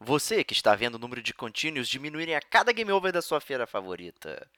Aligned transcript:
Você 0.00 0.44
que 0.44 0.52
está 0.52 0.76
vendo 0.76 0.94
o 0.94 0.98
número 0.98 1.20
de 1.20 1.34
contínuos 1.34 1.88
diminuírem 1.88 2.36
a 2.36 2.40
cada 2.40 2.72
game 2.72 2.92
over 2.92 3.12
da 3.12 3.20
sua 3.20 3.40
feira 3.40 3.66
favorita. 3.66 4.48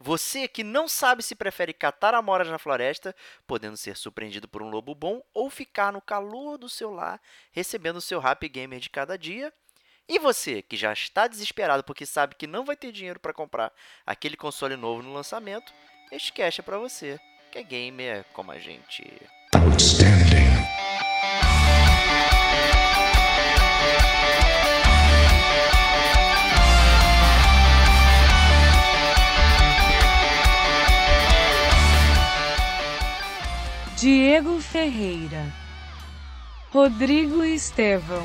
Você 0.00 0.48
que 0.48 0.64
não 0.64 0.88
sabe 0.88 1.22
se 1.22 1.36
prefere 1.36 1.72
catar 1.72 2.14
amoras 2.14 2.48
na 2.48 2.58
floresta, 2.58 3.14
podendo 3.46 3.76
ser 3.76 3.96
surpreendido 3.96 4.48
por 4.48 4.60
um 4.60 4.68
lobo 4.68 4.94
bom, 4.94 5.22
ou 5.32 5.48
ficar 5.48 5.92
no 5.92 6.00
calor 6.00 6.58
do 6.58 6.68
seu 6.68 6.90
lar, 6.90 7.20
recebendo 7.52 7.96
o 7.96 8.00
seu 8.00 8.24
Happy 8.24 8.48
Gamer 8.48 8.80
de 8.80 8.90
cada 8.90 9.16
dia. 9.16 9.52
E 10.08 10.18
você 10.18 10.62
que 10.62 10.76
já 10.76 10.92
está 10.92 11.28
desesperado 11.28 11.84
porque 11.84 12.04
sabe 12.04 12.34
que 12.34 12.46
não 12.46 12.64
vai 12.64 12.76
ter 12.76 12.90
dinheiro 12.90 13.20
para 13.20 13.32
comprar 13.32 13.72
aquele 14.04 14.36
console 14.36 14.76
novo 14.76 15.02
no 15.02 15.12
lançamento, 15.12 15.72
este 16.10 16.32
cast 16.32 16.60
é 16.60 16.64
para 16.64 16.78
você, 16.78 17.20
que 17.52 17.58
é 17.58 17.62
gamer 17.62 18.24
como 18.32 18.50
a 18.50 18.58
gente. 18.58 19.04
Outstanding. 19.54 21.57
Diego 34.00 34.60
Ferreira, 34.60 35.52
Rodrigo 36.72 37.42
Estevão. 37.42 38.24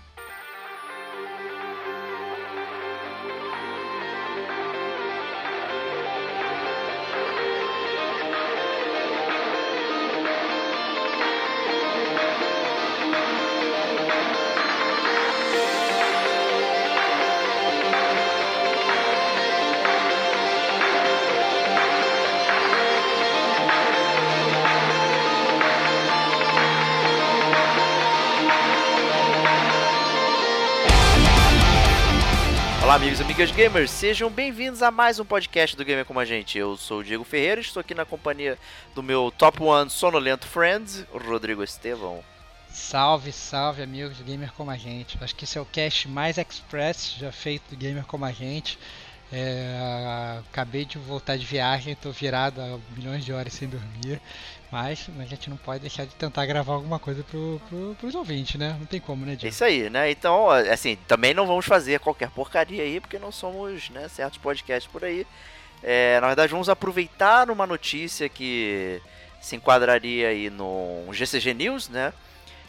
Amigas 33.51 33.55
gamers, 33.55 33.91
sejam 33.91 34.29
bem-vindos 34.29 34.81
a 34.81 34.89
mais 34.89 35.19
um 35.19 35.25
podcast 35.25 35.75
do 35.75 35.83
Gamer 35.83 36.05
Como 36.05 36.19
a 36.19 36.25
Gente. 36.25 36.57
Eu 36.57 36.77
sou 36.77 36.99
o 36.99 37.03
Diego 37.03 37.23
Ferreira, 37.23 37.59
estou 37.59 37.81
aqui 37.81 37.93
na 37.93 38.05
companhia 38.05 38.57
do 38.95 39.03
meu 39.03 39.31
top 39.37 39.61
one 39.61 39.89
sonolento 39.89 40.47
friend, 40.47 41.05
Rodrigo 41.11 41.63
Estevão. 41.63 42.23
Salve, 42.69 43.31
salve 43.31 43.81
amigos 43.81 44.17
do 44.17 44.23
Gamer 44.23 44.51
Como 44.53 44.71
a 44.71 44.77
Gente. 44.77 45.17
Acho 45.21 45.35
que 45.35 45.43
esse 45.43 45.57
é 45.57 45.61
o 45.61 45.65
cast 45.65 46.07
mais 46.07 46.37
express 46.37 47.15
já 47.17 47.31
feito 47.31 47.63
do 47.69 47.75
Gamer 47.75 48.05
Como 48.05 48.25
a 48.25 48.31
Gente. 48.31 48.79
É, 49.31 50.39
acabei 50.49 50.85
de 50.85 50.97
voltar 50.97 51.37
de 51.37 51.45
viagem, 51.45 51.93
estou 51.93 52.11
virado 52.11 52.61
há 52.61 52.79
milhões 52.95 53.25
de 53.25 53.33
horas 53.33 53.53
sem 53.53 53.67
dormir. 53.67 54.21
Mas 54.71 55.09
a 55.19 55.25
gente 55.25 55.49
não 55.49 55.57
pode 55.57 55.81
deixar 55.81 56.05
de 56.05 56.15
tentar 56.15 56.45
gravar 56.45 56.73
alguma 56.73 56.97
coisa 56.97 57.21
pro, 57.23 57.61
pro, 57.67 57.95
pros 57.99 58.15
ouvintes, 58.15 58.55
né? 58.55 58.77
Não 58.79 58.85
tem 58.85 59.01
como, 59.01 59.25
né, 59.25 59.35
Diego? 59.35 59.47
É 59.47 59.49
isso 59.49 59.65
aí, 59.65 59.89
né? 59.89 60.09
Então, 60.09 60.49
assim, 60.49 60.97
também 61.09 61.33
não 61.33 61.45
vamos 61.45 61.65
fazer 61.65 61.99
qualquer 61.99 62.29
porcaria 62.29 62.81
aí, 62.81 63.01
porque 63.01 63.19
não 63.19 63.33
somos, 63.33 63.89
né, 63.89 64.07
certos 64.07 64.37
podcasts 64.37 64.89
por 64.89 65.03
aí. 65.03 65.27
É, 65.83 66.21
na 66.21 66.27
verdade, 66.27 66.53
vamos 66.53 66.69
aproveitar 66.69 67.51
uma 67.51 67.67
notícia 67.67 68.29
que 68.29 69.01
se 69.41 69.57
enquadraria 69.57 70.29
aí 70.29 70.49
no 70.49 71.05
GCG 71.11 71.53
News, 71.53 71.89
né? 71.89 72.13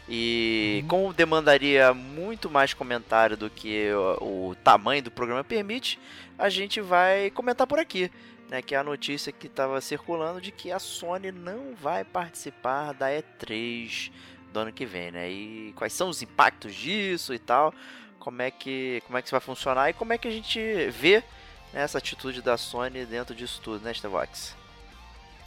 E 0.08 0.80
uhum. 0.82 0.88
como 0.88 1.12
demandaria 1.12 1.94
muito 1.94 2.50
mais 2.50 2.74
comentário 2.74 3.36
do 3.36 3.48
que 3.48 3.92
o, 4.20 4.48
o 4.50 4.56
tamanho 4.64 5.04
do 5.04 5.10
programa 5.10 5.44
permite, 5.44 6.00
a 6.36 6.48
gente 6.48 6.80
vai 6.80 7.30
comentar 7.30 7.64
por 7.64 7.78
aqui 7.78 8.10
né, 8.52 8.60
que 8.60 8.74
é 8.74 8.78
a 8.78 8.84
notícia 8.84 9.32
que 9.32 9.46
estava 9.46 9.80
circulando 9.80 10.38
de 10.38 10.52
que 10.52 10.70
a 10.70 10.78
Sony 10.78 11.32
não 11.32 11.74
vai 11.74 12.04
participar 12.04 12.92
da 12.92 13.08
E3 13.08 14.12
do 14.52 14.60
ano 14.60 14.70
que 14.70 14.84
vem, 14.84 15.10
né? 15.10 15.30
E 15.30 15.72
quais 15.74 15.94
são 15.94 16.10
os 16.10 16.20
impactos 16.20 16.74
disso 16.74 17.32
e 17.32 17.38
tal, 17.38 17.72
como 18.18 18.42
é 18.42 18.50
que 18.50 19.02
como 19.06 19.16
é 19.16 19.22
que 19.22 19.28
isso 19.28 19.34
vai 19.34 19.40
funcionar 19.40 19.88
e 19.88 19.94
como 19.94 20.12
é 20.12 20.18
que 20.18 20.28
a 20.28 20.30
gente 20.30 20.60
vê 20.90 21.24
né, 21.72 21.80
essa 21.80 21.96
atitude 21.96 22.42
da 22.42 22.58
Sony 22.58 23.06
dentro 23.06 23.34
disso 23.34 23.58
tudo, 23.64 23.82
né, 23.82 23.94
Stevox? 23.94 24.54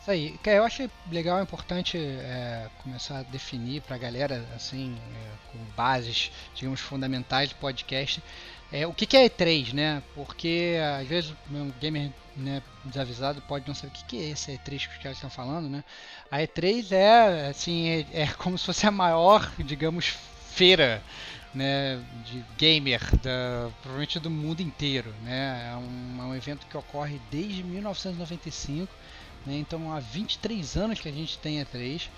Isso 0.01 0.09
aí. 0.09 0.39
Eu 0.43 0.63
achei 0.63 0.89
legal, 1.11 1.39
importante 1.43 1.99
é, 1.99 2.69
começar 2.81 3.19
a 3.19 3.23
definir 3.23 3.81
para 3.81 3.97
a 3.97 3.99
galera, 3.99 4.47
assim, 4.55 4.95
é, 4.95 5.51
com 5.51 5.59
bases, 5.75 6.31
digamos, 6.55 6.79
fundamentais 6.79 7.49
do 7.49 7.55
podcast, 7.55 8.21
é, 8.75 8.85
o 8.85 8.93
que, 8.93 9.05
que 9.05 9.15
é 9.15 9.29
E3, 9.29 9.71
né? 9.71 10.03
Porque 10.13 10.75
às 10.99 11.07
vezes 11.07 11.31
o 11.31 11.73
gamer 11.79 12.11
né, 12.35 12.61
desavisado 12.83 13.41
pode 13.43 13.65
não 13.65 13.73
saber 13.73 13.87
o 13.87 13.91
que, 13.91 14.03
que 14.03 14.17
é 14.17 14.29
esse 14.31 14.51
E3 14.51 14.65
que 14.65 14.97
os 14.97 14.97
caras 14.97 15.17
estão 15.17 15.29
falando, 15.29 15.69
né? 15.69 15.81
A 16.29 16.39
E3 16.39 16.91
é, 16.91 17.47
assim, 17.47 17.87
é, 17.87 18.05
é 18.11 18.27
como 18.27 18.57
se 18.57 18.65
fosse 18.65 18.85
a 18.85 18.91
maior, 18.91 19.49
digamos, 19.63 20.17
feira 20.51 21.01
né, 21.53 22.03
de 22.25 22.43
gamer, 22.57 22.99
da, 23.17 23.71
provavelmente 23.81 24.19
do 24.19 24.29
mundo 24.29 24.61
inteiro. 24.61 25.15
Né? 25.23 25.71
É 25.71 25.75
um, 25.77 26.21
é 26.21 26.25
um 26.25 26.35
evento 26.35 26.67
que 26.67 26.75
ocorre 26.75 27.21
desde 27.31 27.63
1995, 27.63 28.93
né? 29.45 29.55
então 29.55 29.93
há 29.93 30.01
23 30.01 30.75
anos 30.75 30.99
que 30.99 31.07
a 31.07 31.13
gente 31.13 31.37
tem 31.37 31.63
E3. 31.63 32.09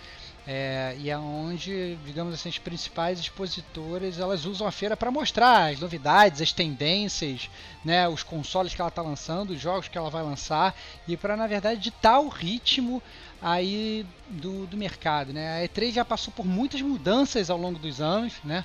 É, 0.50 0.96
e 0.98 1.10
é 1.10 1.18
onde, 1.18 1.98
digamos 2.06 2.34
assim, 2.34 2.48
as 2.48 2.58
principais 2.58 3.20
expositoras 3.20 4.18
elas 4.18 4.46
usam 4.46 4.66
a 4.66 4.72
feira 4.72 4.96
para 4.96 5.12
mostrar 5.12 5.74
as 5.74 5.80
novidades, 5.82 6.42
as 6.42 6.54
tendências, 6.54 7.50
né, 7.84 8.08
os 8.08 8.24
consoles 8.24 8.74
que 8.74 8.80
ela 8.80 8.88
está 8.88 9.02
lançando, 9.02 9.50
os 9.50 9.60
jogos 9.60 9.90
que 9.90 9.98
ela 9.98 10.10
vai 10.10 10.24
lançar 10.24 10.74
e 11.06 11.18
para 11.18 11.36
na 11.36 11.48
verdade 11.48 11.82
ditar 11.82 12.22
o 12.22 12.30
ritmo 12.30 13.04
aí 13.42 14.06
do, 14.30 14.66
do 14.68 14.78
mercado, 14.78 15.34
né? 15.34 15.62
A 15.62 15.68
E3 15.68 15.92
já 15.92 16.06
passou 16.06 16.34
por 16.34 16.46
muitas 16.46 16.82
mudanças 16.82 17.50
ao 17.50 17.58
longo 17.58 17.78
dos 17.78 18.00
anos, 18.00 18.34
né? 18.42 18.64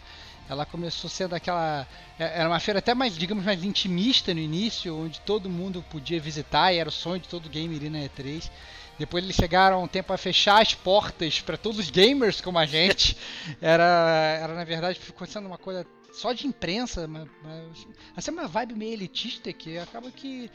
Ela 0.49 0.65
começou 0.65 1.09
sendo 1.09 1.35
aquela. 1.35 1.87
É, 2.19 2.41
era 2.41 2.49
uma 2.49 2.61
feira 2.61 2.79
até 2.79 2.95
mais, 2.95 3.17
digamos, 3.17 3.45
mais 3.45 3.65
intimista 3.65 4.35
no 4.35 4.41
início, 4.41 4.97
onde 4.97 5.21
todo 5.21 5.49
mundo 5.49 5.85
podia 5.91 6.21
visitar 6.21 6.73
e 6.73 6.79
era 6.79 6.89
o 6.89 6.93
sonho 6.93 7.21
de 7.21 7.29
todo 7.29 7.49
gamer 7.49 7.83
ir 7.83 7.91
na 7.91 8.01
E3. 8.01 8.51
Depois 8.99 9.25
eles 9.25 9.37
chegaram 9.37 9.83
um 9.83 9.89
tempo 9.89 10.13
a 10.13 10.19
fechar 10.19 10.61
as 10.61 10.75
portas 10.75 11.41
para 11.41 11.57
todos 11.57 11.79
os 11.79 11.91
gamers 11.91 12.41
como 12.41 12.59
a 12.59 12.67
gente. 12.67 13.17
Era, 13.61 14.39
era 14.41 14.55
na 14.55 14.65
verdade, 14.65 14.99
ficou 14.99 15.27
sendo 15.27 15.47
uma 15.47 15.59
coisa 15.59 15.87
só 16.13 16.33
de 16.33 16.47
imprensa, 16.47 17.09
mas, 17.09 17.27
mas, 17.43 17.87
assim, 18.17 18.31
uma 18.31 18.47
vibe 18.47 18.75
meio 18.75 18.93
elitista 18.93 19.53
que 19.53 19.79
acaba 19.79 20.11
que 20.11 20.51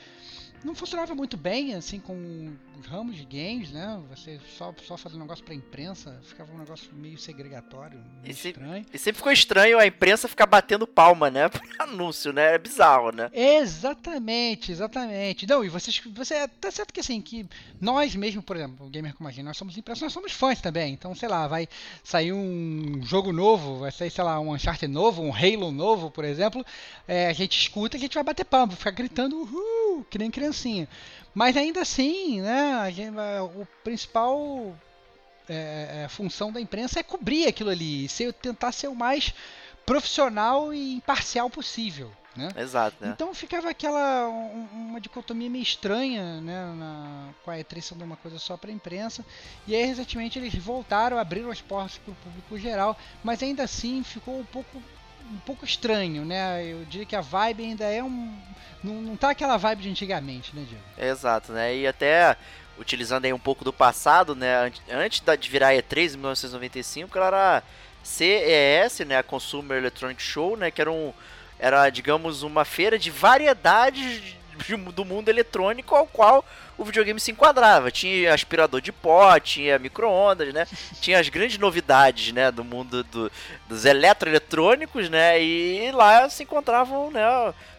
não 0.64 0.76
funcionava 0.76 1.14
muito 1.14 1.38
bem, 1.38 1.76
assim, 1.76 2.00
com 2.00 2.54
os 2.80 2.86
ramos 2.86 3.16
de 3.16 3.26
games, 3.26 3.72
né? 3.72 4.00
Você 4.10 4.40
só, 4.58 4.74
só 4.86 4.98
fazendo 4.98 5.20
um 5.20 5.24
negócio 5.24 5.44
pra 5.44 5.54
imprensa, 5.54 6.20
ficava 6.24 6.54
um 6.54 6.58
negócio 6.58 6.94
meio 6.94 7.18
segregatório, 7.18 8.00
meio 8.22 8.28
e 8.28 8.32
estranho. 8.32 8.86
e 8.94 8.98
sempre 8.98 9.18
ficou 9.18 9.32
estranho 9.32 9.80
a 9.80 9.86
imprensa 9.86 10.28
ficar 10.28 10.46
batendo 10.46 10.86
palma, 10.86 11.30
né? 11.30 11.50
Por 11.50 11.62
anúncio, 11.80 12.32
né? 12.34 12.56
É 12.56 12.58
bizarro, 12.58 13.12
né? 13.12 13.30
Exatamente, 13.34 14.72
exatamente. 14.72 15.48
Não, 15.48 15.64
e 15.64 15.70
vocês, 15.70 16.02
você, 16.14 16.48
tá 16.48 16.72
certo 16.72 16.94
que 16.94 17.00
assim, 17.00 17.22
que 17.22 17.46
nós 17.80 18.16
mesmo, 18.16 18.42
por 18.42 18.56
exemplo, 18.56 18.86
o 18.86 18.90
Gamer 18.90 19.16
Como 19.16 19.30
a 19.30 19.32
gente, 19.32 19.46
nós 19.46 19.58
somos 19.58 19.78
imprensa, 19.78 20.06
nós 20.06 20.14
somos 20.14 20.32
fãs 20.32 20.62
também. 20.62 20.94
Então, 20.94 21.16
sei 21.16 21.30
lá, 21.30 21.48
vai 21.48 21.68
sair 22.04 22.34
um 22.34 23.02
jogo 23.04 23.32
novo, 23.32 23.80
vai 23.80 23.92
sair, 23.92 24.12
sei 24.12 24.24
lá, 24.24 24.40
um 24.40 24.54
Uncharted 24.54 24.92
novo, 24.92 25.22
um 25.22 25.34
Halo 25.34 25.72
novo, 25.72 26.12
por 26.12 26.26
exemplo, 26.26 26.66
é, 27.08 27.28
a 27.28 27.34
gente 27.34 27.58
escuta, 27.60 27.98
a 27.98 28.00
gente 28.00 28.16
vai 28.16 28.24
bater 28.24 28.46
palma, 28.46 28.68
vai 28.68 28.76
ficar 28.76 28.92
gritando, 28.92 29.38
uhul, 29.38 30.06
que 30.10 30.18
nem 30.18 30.30
criança 30.30 30.47
criancinha. 30.48 30.88
Mas 31.34 31.56
ainda 31.56 31.82
assim, 31.82 32.42
né, 32.42 32.92
gente, 32.92 33.16
o 33.56 33.68
principal 33.84 34.76
é, 35.48 36.04
é, 36.04 36.08
função 36.08 36.52
da 36.52 36.60
imprensa 36.60 37.00
é 37.00 37.04
cobrir 37.04 37.48
aquilo 37.48 37.70
ali, 37.70 38.10
ser, 38.10 38.34
tentar 38.34 38.72
ser 38.72 38.88
o 38.88 38.96
mais 38.96 39.34
profissional 39.86 40.74
e 40.74 40.96
imparcial 40.96 41.50
possível. 41.50 42.12
Né? 42.36 42.50
Exato. 42.56 42.98
Né? 43.00 43.12
Então 43.16 43.34
ficava 43.34 43.70
aquela 43.70 44.28
um, 44.30 44.68
uma 44.72 45.02
dicotomia 45.02 45.50
meio 45.50 45.64
estranha, 45.64 46.40
né, 46.40 46.74
na, 46.76 47.30
com 47.44 47.50
a 47.50 47.56
E3 47.56 47.82
sendo 47.82 48.04
uma 48.04 48.16
coisa 48.16 48.38
só 48.38 48.56
para 48.56 48.70
a 48.70 48.74
imprensa. 48.74 49.26
E 49.66 49.76
aí 49.76 49.86
recentemente 49.86 50.38
eles 50.38 50.54
voltaram, 50.54 51.18
abriram 51.18 51.50
as 51.50 51.62
portas 51.62 51.98
para 51.98 52.12
o 52.12 52.16
público 52.16 52.58
geral, 52.60 52.96
mas 53.24 53.42
ainda 53.42 53.64
assim 53.64 54.04
ficou 54.04 54.40
um 54.40 54.46
pouco 54.46 54.82
um 55.34 55.40
pouco 55.40 55.66
estranho, 55.66 56.26
né? 56.26 56.64
Eu 56.66 56.86
diria 56.86 57.06
que 57.06 57.16
a 57.16 57.22
vibe 57.22 57.64
ainda 57.64 57.86
é 57.86 58.04
um. 58.04 58.34
Não, 58.84 58.94
não 59.02 59.18
tá 59.18 59.32
aquela 59.32 59.58
vibe 59.58 59.84
de 59.84 59.90
antigamente, 59.90 60.56
né, 60.56 60.66
Diego? 60.68 60.84
Exato, 60.98 61.52
né? 61.52 61.76
E 61.76 61.88
até 61.88 62.36
utilizando 62.80 63.26
aí 63.26 63.34
um 63.34 63.40
pouco 63.40 63.64
do 63.64 63.74
passado, 63.74 64.36
né? 64.36 64.72
Antes 64.90 65.22
de 65.40 65.50
virar 65.50 65.74
E3 65.74 66.14
em 66.14 66.18
1995, 66.18 67.18
ela 67.18 67.28
era 67.28 67.64
CES, 68.04 69.06
né? 69.06 69.18
A 69.18 69.24
Consumer 69.24 69.78
Electronic 69.78 70.22
Show, 70.22 70.56
né? 70.56 70.72
Que 70.72 70.82
era 70.82 70.92
um. 70.92 71.14
Era, 71.60 71.90
digamos, 71.90 72.44
uma 72.44 72.64
feira 72.64 73.00
de 73.00 73.10
variedades 73.10 74.37
do 74.94 75.06
mundo 75.06 75.30
eletrônico 75.30 75.96
ao 75.96 76.06
qual 76.08 76.46
o 76.78 76.86
videogame 76.86 77.20
se 77.20 77.32
enquadrava. 77.32 77.90
Tinha 77.90 78.34
aspirador 78.34 78.82
de 78.82 78.92
pó, 78.92 79.40
tinha 79.40 79.80
micro-ondas, 79.80 80.54
né? 80.54 80.68
Tinha 81.02 81.20
as 81.20 81.30
grandes 81.30 81.58
novidades, 81.58 82.32
né, 82.32 82.52
do 82.52 82.64
mundo 82.64 83.04
do, 83.06 83.32
dos 83.68 83.86
eletroeletrônicos, 83.86 85.10
né? 85.10 85.42
E 85.42 85.92
lá 85.92 86.30
se 86.30 86.44
encontravam, 86.44 87.12
né, 87.12 87.24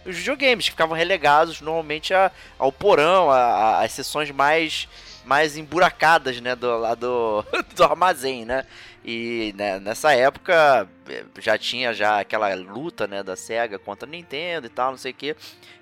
os 0.05 0.17
videogames 0.17 0.67
que 0.67 0.71
ficavam 0.73 0.97
relegados 0.97 1.61
normalmente 1.61 2.15
a, 2.15 2.31
ao 2.59 2.73
porão, 2.73 3.31
às 3.31 3.93
sessões 3.93 4.31
mais 4.31 4.89
mais 5.25 5.59
emburacadas, 5.59 6.41
né, 6.41 6.57
do 6.57 6.79
lado 6.79 7.45
do 7.77 7.85
armazém, 7.85 8.47
né? 8.47 8.65
E 9.05 9.55
né, 9.57 9.79
nessa 9.79 10.13
época 10.13 10.89
eh, 11.09 11.25
já 11.39 11.57
tinha 11.57 11.95
já 11.95 12.21
aquela 12.21 12.55
luta, 12.55 13.07
né, 13.07 13.23
da 13.23 13.37
Sega 13.37 13.79
contra 13.79 14.09
a 14.09 14.11
Nintendo 14.11 14.67
e 14.67 14.71
tal, 14.71 14.91
não 14.91 14.99
sei 14.99 15.13
o 15.13 15.15
que. 15.15 15.37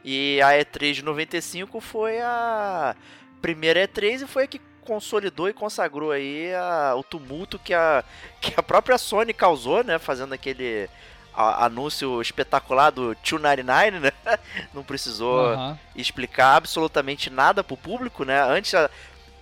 E 0.04 0.40
a 0.42 0.50
E3 0.50 0.92
de 0.92 1.02
95 1.02 1.80
foi 1.80 2.20
a 2.20 2.94
primeira 3.40 3.86
E3 3.86 4.22
e 4.22 4.26
foi 4.26 4.44
a 4.44 4.46
que 4.46 4.60
consolidou 4.82 5.48
e 5.48 5.52
consagrou 5.52 6.12
aí 6.12 6.54
a, 6.54 6.94
o 6.94 7.02
tumulto 7.02 7.58
que 7.58 7.74
a, 7.74 8.04
que 8.40 8.54
a 8.56 8.62
própria 8.62 8.96
Sony 8.98 9.32
causou, 9.32 9.82
né, 9.82 9.98
fazendo 9.98 10.32
aquele 10.32 10.88
a, 11.34 11.66
anúncio 11.66 12.20
espetacular 12.22 12.90
do 12.90 13.14
299, 13.16 13.98
né? 13.98 14.12
Não 14.72 14.82
precisou 14.82 15.54
uhum. 15.54 15.76
explicar 15.94 16.56
absolutamente 16.56 17.28
nada 17.28 17.64
pro 17.64 17.76
público, 17.76 18.24
né? 18.24 18.40
Antes 18.42 18.74
a, 18.74 18.88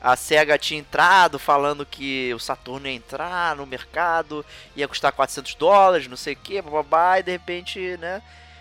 a 0.04 0.16
SEGA 0.16 0.58
tinha 0.58 0.80
entrado 0.80 1.38
falando 1.38 1.86
que 1.86 2.30
o 2.34 2.38
Saturno 2.38 2.86
ia 2.86 2.92
entrar 2.92 3.56
no 3.56 3.64
mercado, 3.64 4.44
ia 4.76 4.86
custar 4.86 5.10
400 5.10 5.54
dólares, 5.54 6.06
não 6.06 6.16
sei 6.16 6.34
o 6.34 6.36
que, 6.36 6.60
babá, 6.60 7.18
e 7.18 7.22
de 7.22 7.32
repente, 7.32 7.96
né, 7.96 8.20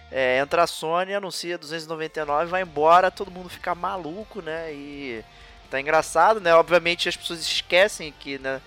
é, 0.10 0.38
entra 0.38 0.64
a 0.64 0.68
Sony, 0.68 1.14
anuncia 1.14 1.58
299, 1.58 2.46
vai 2.46 2.62
embora, 2.62 3.12
todo 3.12 3.30
mundo 3.30 3.50
fica 3.50 3.76
maluco, 3.76 4.42
né, 4.42 4.72
e 4.72 5.22
tá 5.70 5.82
engraçado, 5.82 6.40
né, 6.40 6.56
obviamente 6.56 7.10
as 7.10 7.18
pessoas 7.18 7.42
esquecem 7.42 8.14
que, 8.18 8.40
né, 8.40 8.62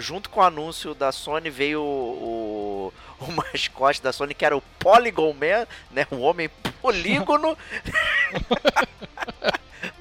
junto 0.00 0.28
com 0.28 0.40
o 0.40 0.44
anúncio 0.44 0.94
da 0.94 1.10
Sony 1.10 1.48
veio 1.48 1.80
o, 1.80 2.88
o, 2.92 2.92
o 3.24 3.32
mascote 3.32 4.02
da 4.02 4.12
Sony 4.12 4.34
que 4.34 4.44
era 4.44 4.54
o 4.54 4.62
Polygon 4.78 5.32
Man, 5.32 5.66
né, 5.90 6.06
um 6.12 6.20
homem 6.20 6.50
polígono 6.82 7.56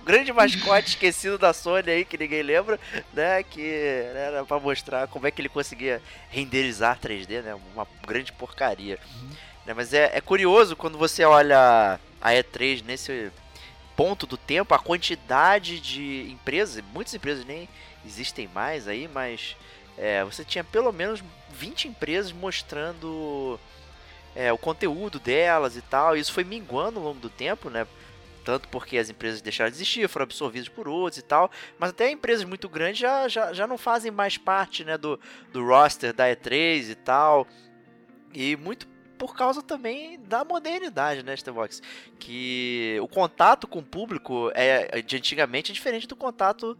grande 0.09 0.33
mascote 0.33 0.89
esquecido 0.89 1.37
da 1.37 1.53
Sony 1.53 1.91
aí, 1.91 2.03
que 2.03 2.17
ninguém 2.17 2.41
lembra, 2.41 2.79
né? 3.13 3.43
Que 3.43 3.61
né, 4.11 4.25
era 4.27 4.43
pra 4.43 4.59
mostrar 4.59 5.07
como 5.07 5.27
é 5.27 5.31
que 5.31 5.39
ele 5.39 5.49
conseguia 5.49 6.01
renderizar 6.31 6.99
3D, 6.99 7.43
né? 7.43 7.55
Uma 7.75 7.87
grande 8.07 8.31
porcaria. 8.31 8.97
Uhum. 9.05 9.29
Né, 9.67 9.73
mas 9.75 9.93
é, 9.93 10.09
é 10.17 10.19
curioso 10.19 10.75
quando 10.75 10.97
você 10.97 11.23
olha 11.23 11.99
a 12.19 12.29
E3 12.31 12.83
nesse 12.83 13.31
ponto 13.95 14.25
do 14.25 14.35
tempo, 14.35 14.73
a 14.73 14.79
quantidade 14.79 15.79
de 15.79 16.31
empresas, 16.31 16.83
muitas 16.91 17.13
empresas 17.13 17.45
nem 17.45 17.69
existem 18.03 18.47
mais 18.47 18.87
aí, 18.87 19.07
mas 19.07 19.55
é, 19.95 20.23
você 20.23 20.43
tinha 20.43 20.63
pelo 20.63 20.91
menos 20.91 21.21
20 21.51 21.89
empresas 21.89 22.31
mostrando 22.31 23.59
é, 24.35 24.51
o 24.51 24.57
conteúdo 24.57 25.19
delas 25.19 25.75
e 25.75 25.81
tal. 25.83 26.17
E 26.17 26.19
isso 26.19 26.33
foi 26.33 26.43
minguando 26.43 26.99
ao 26.99 27.05
longo 27.05 27.19
do 27.19 27.29
tempo, 27.29 27.69
né? 27.69 27.85
Tanto 28.49 28.67
porque 28.69 28.97
as 28.97 29.11
empresas 29.11 29.43
deixaram 29.43 29.69
de 29.69 29.77
existir, 29.77 30.09
foram 30.09 30.23
absorvidas 30.23 30.67
por 30.67 30.87
outros 30.87 31.19
e 31.19 31.21
tal, 31.21 31.51
mas 31.77 31.91
até 31.91 32.09
empresas 32.09 32.43
muito 32.43 32.67
grandes 32.67 32.99
já, 32.99 33.27
já, 33.27 33.53
já 33.53 33.67
não 33.67 33.77
fazem 33.77 34.09
mais 34.09 34.39
parte 34.39 34.83
né, 34.83 34.97
do, 34.97 35.19
do 35.53 35.63
roster 35.63 36.11
da 36.11 36.25
E3 36.25 36.89
e 36.89 36.95
tal, 36.95 37.47
e 38.33 38.55
muito 38.55 38.87
por 39.19 39.35
causa 39.35 39.61
também 39.61 40.19
da 40.21 40.43
modernidade, 40.43 41.21
né, 41.21 41.35
Starbox? 41.35 41.79
Que 42.17 42.97
o 43.03 43.07
contato 43.07 43.67
com 43.67 43.79
o 43.79 43.83
público 43.83 44.49
é, 44.55 44.99
de 45.03 45.17
antigamente 45.17 45.71
é 45.71 45.73
diferente 45.75 46.07
do 46.07 46.15
contato 46.15 46.75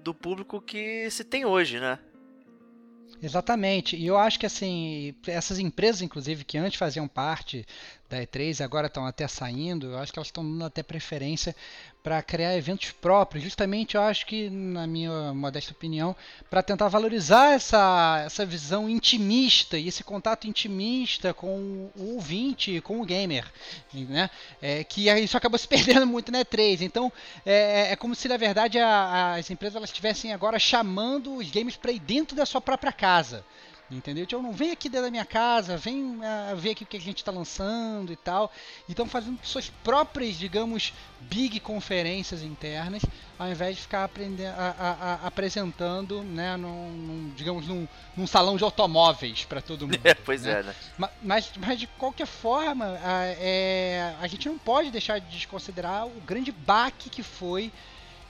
do 0.00 0.12
público 0.12 0.60
que 0.60 1.08
se 1.10 1.24
tem 1.24 1.46
hoje, 1.46 1.80
né? 1.80 1.98
Exatamente. 3.22 3.96
E 3.96 4.06
eu 4.06 4.18
acho 4.18 4.38
que 4.38 4.44
assim, 4.44 5.14
essas 5.26 5.58
empresas, 5.58 6.02
inclusive, 6.02 6.44
que 6.44 6.58
antes 6.58 6.78
faziam 6.78 7.08
parte 7.08 7.64
da 8.08 8.18
E3 8.18 8.62
agora 8.62 8.86
estão 8.86 9.06
até 9.06 9.26
saindo, 9.26 9.92
eu 9.92 9.98
acho 9.98 10.12
que 10.12 10.18
elas 10.18 10.28
estão 10.28 10.44
dando 10.44 10.64
até 10.64 10.82
preferência 10.82 11.54
para 12.04 12.22
criar 12.22 12.54
eventos 12.54 12.90
próprios, 12.90 13.42
justamente 13.42 13.94
eu 13.94 14.02
acho 14.02 14.26
que, 14.26 14.50
na 14.50 14.86
minha 14.86 15.32
modesta 15.32 15.72
opinião, 15.72 16.14
para 16.50 16.62
tentar 16.62 16.88
valorizar 16.88 17.54
essa, 17.54 18.22
essa 18.26 18.44
visão 18.44 18.90
intimista 18.90 19.78
e 19.78 19.88
esse 19.88 20.04
contato 20.04 20.46
intimista 20.46 21.32
com 21.32 21.90
o 21.96 22.14
ouvinte, 22.14 22.78
com 22.82 23.00
o 23.00 23.06
gamer, 23.06 23.50
né? 23.94 24.28
É, 24.60 24.84
que 24.84 25.08
isso 25.08 25.34
acabou 25.34 25.58
se 25.58 25.66
perdendo 25.68 26.06
muito 26.06 26.30
na 26.30 26.44
E3. 26.44 26.82
Então, 26.82 27.10
é, 27.44 27.88
é, 27.88 27.92
é 27.92 27.96
como 27.96 28.14
se, 28.14 28.28
na 28.28 28.36
verdade, 28.36 28.78
a, 28.78 29.36
as 29.36 29.50
empresas 29.50 29.76
elas 29.76 29.88
estivessem 29.88 30.30
agora 30.30 30.58
chamando 30.58 31.34
os 31.36 31.50
games 31.50 31.74
para 31.74 31.90
ir 31.90 32.00
dentro 32.00 32.36
da 32.36 32.44
sua 32.44 32.60
própria 32.60 32.92
casa. 32.92 33.42
Entendeu? 33.90 34.24
Então 34.24 34.42
não 34.42 34.52
vem 34.52 34.70
aqui 34.70 34.88
dentro 34.88 35.06
da 35.06 35.10
minha 35.10 35.26
casa, 35.26 35.76
vem 35.76 36.16
uh, 36.16 36.56
ver 36.56 36.70
aqui 36.70 36.84
o 36.84 36.86
que 36.86 36.96
a 36.96 37.00
gente 37.00 37.18
está 37.18 37.30
lançando 37.30 38.12
e 38.12 38.16
tal. 38.16 38.50
Então 38.88 39.06
fazendo 39.06 39.38
suas 39.42 39.68
próprias, 39.68 40.36
digamos, 40.36 40.94
big 41.20 41.60
conferências 41.60 42.42
internas, 42.42 43.02
ao 43.38 43.48
invés 43.48 43.76
de 43.76 43.82
ficar 43.82 44.08
a, 44.56 44.62
a, 44.62 44.90
a, 44.90 45.26
apresentando, 45.26 46.22
né, 46.22 46.56
num, 46.56 46.90
num, 46.90 47.32
digamos, 47.36 47.66
num, 47.66 47.86
num, 48.16 48.26
salão 48.26 48.56
de 48.56 48.64
automóveis 48.64 49.44
para 49.44 49.60
todo 49.60 49.82
mundo. 49.82 50.00
É, 50.04 50.14
pois 50.14 50.42
né? 50.42 50.60
é, 50.60 50.62
né? 50.62 50.74
Mas, 51.22 51.50
mas 51.56 51.78
de 51.78 51.86
qualquer 51.86 52.26
forma, 52.26 52.98
a, 53.02 53.24
é, 53.38 54.14
a 54.20 54.26
gente 54.26 54.48
não 54.48 54.58
pode 54.58 54.90
deixar 54.90 55.18
de 55.18 55.26
desconsiderar 55.26 56.06
o 56.06 56.20
grande 56.26 56.52
baque 56.52 57.10
que 57.10 57.22
foi 57.22 57.70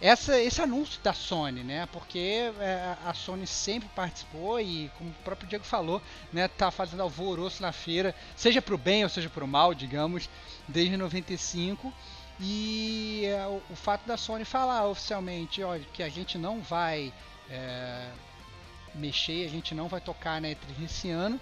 essa, 0.00 0.40
esse 0.40 0.60
anúncio 0.60 1.00
da 1.02 1.12
Sony, 1.12 1.62
né? 1.62 1.86
Porque 1.92 2.52
é, 2.60 2.96
a 3.04 3.14
Sony 3.14 3.46
sempre 3.46 3.88
participou 3.94 4.60
e, 4.60 4.90
como 4.98 5.10
o 5.10 5.24
próprio 5.24 5.48
Diego 5.48 5.64
falou, 5.64 6.02
né, 6.32 6.48
tá 6.48 6.70
fazendo 6.70 7.02
alvoroço 7.02 7.62
na 7.62 7.72
feira, 7.72 8.14
seja 8.36 8.60
para 8.60 8.74
o 8.74 8.78
bem 8.78 9.04
ou 9.04 9.08
seja 9.08 9.30
para 9.30 9.44
o 9.44 9.48
mal, 9.48 9.74
digamos, 9.74 10.28
desde 10.68 10.96
95. 10.96 11.92
E 12.40 13.22
é, 13.26 13.46
o, 13.46 13.62
o, 13.70 13.76
fato 13.76 14.06
da 14.06 14.16
Sony 14.16 14.44
falar 14.44 14.86
oficialmente, 14.86 15.62
olha, 15.62 15.84
que 15.92 16.02
a 16.02 16.08
gente 16.08 16.36
não 16.36 16.60
vai 16.60 17.12
é, 17.48 18.08
mexer, 18.94 19.46
a 19.46 19.50
gente 19.50 19.74
não 19.74 19.88
vai 19.88 20.00
tocar 20.00 20.40
na 20.40 20.48
E3 20.48 20.84
esse 20.84 21.10
ano, 21.10 21.40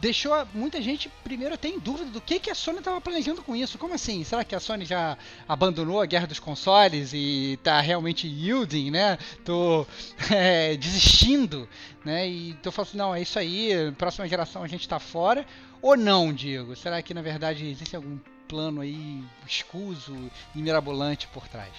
deixou 0.00 0.46
muita 0.52 0.80
gente 0.80 1.08
primeiro 1.24 1.54
até 1.54 1.68
em 1.68 1.78
dúvida 1.78 2.10
do 2.10 2.20
que, 2.20 2.38
que 2.38 2.50
a 2.50 2.54
Sony 2.54 2.78
estava 2.78 3.00
planejando 3.00 3.42
com 3.42 3.56
isso. 3.56 3.78
Como 3.78 3.94
assim? 3.94 4.22
Será 4.24 4.44
que 4.44 4.54
a 4.54 4.60
Sony 4.60 4.84
já 4.84 5.16
abandonou 5.48 6.00
a 6.00 6.06
guerra 6.06 6.26
dos 6.26 6.38
consoles 6.38 7.12
e 7.12 7.54
está 7.54 7.80
realmente 7.80 8.26
yielding, 8.26 8.90
né? 8.90 9.18
Tô 9.44 9.86
é, 10.30 10.76
desistindo, 10.76 11.68
né? 12.04 12.28
E 12.28 12.54
tô 12.54 12.70
falando 12.70 12.88
assim, 12.88 12.98
não, 12.98 13.14
é 13.14 13.22
isso 13.22 13.38
aí, 13.38 13.92
próxima 13.92 14.28
geração 14.28 14.62
a 14.62 14.68
gente 14.68 14.82
está 14.82 14.98
fora. 14.98 15.46
Ou 15.80 15.96
não, 15.96 16.32
Diego? 16.32 16.74
Será 16.74 17.00
que 17.02 17.14
na 17.14 17.22
verdade 17.22 17.66
existe 17.66 17.96
algum 17.96 18.18
plano 18.48 18.80
aí 18.80 19.22
escuso 19.46 20.30
e 20.54 20.62
mirabolante 20.62 21.26
por 21.28 21.48
trás? 21.48 21.72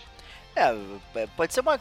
É, 0.56 0.76
é 1.16 1.28
pode 1.28 1.54
ser 1.54 1.62
uma 1.62 1.80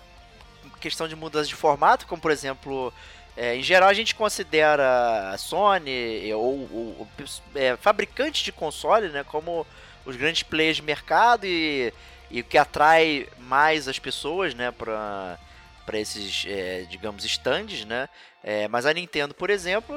questão 0.81 1.09
de 1.09 1.17
mudança 1.17 1.49
de 1.49 1.55
formato, 1.55 2.07
como 2.07 2.21
por 2.21 2.31
exemplo 2.31 2.93
é, 3.37 3.55
em 3.55 3.63
geral, 3.63 3.89
a 3.89 3.95
gente 3.95 4.15
considera 4.15 5.31
a 5.31 5.37
Sony 5.37 6.33
ou, 6.33 6.69
ou 6.73 7.09
é, 7.55 7.77
fabricantes 7.77 8.43
de 8.43 8.51
console 8.51 9.09
né, 9.09 9.23
como 9.25 9.67
os 10.07 10.17
grandes 10.17 10.43
players 10.43 10.77
de 10.77 10.83
mercado 10.83 11.45
e, 11.45 11.93
e 12.31 12.41
o 12.41 12.45
que 12.45 12.57
atrai 12.57 13.29
mais 13.39 13.89
as 13.89 13.99
pessoas 13.99 14.55
né, 14.55 14.71
para 14.71 15.39
esses, 15.95 16.47
é, 16.49 16.87
digamos, 16.89 17.25
stands, 17.25 17.85
né? 17.85 18.09
É, 18.43 18.69
mas 18.69 18.87
a 18.87 18.93
Nintendo, 18.93 19.35
por 19.35 19.51
exemplo, 19.51 19.95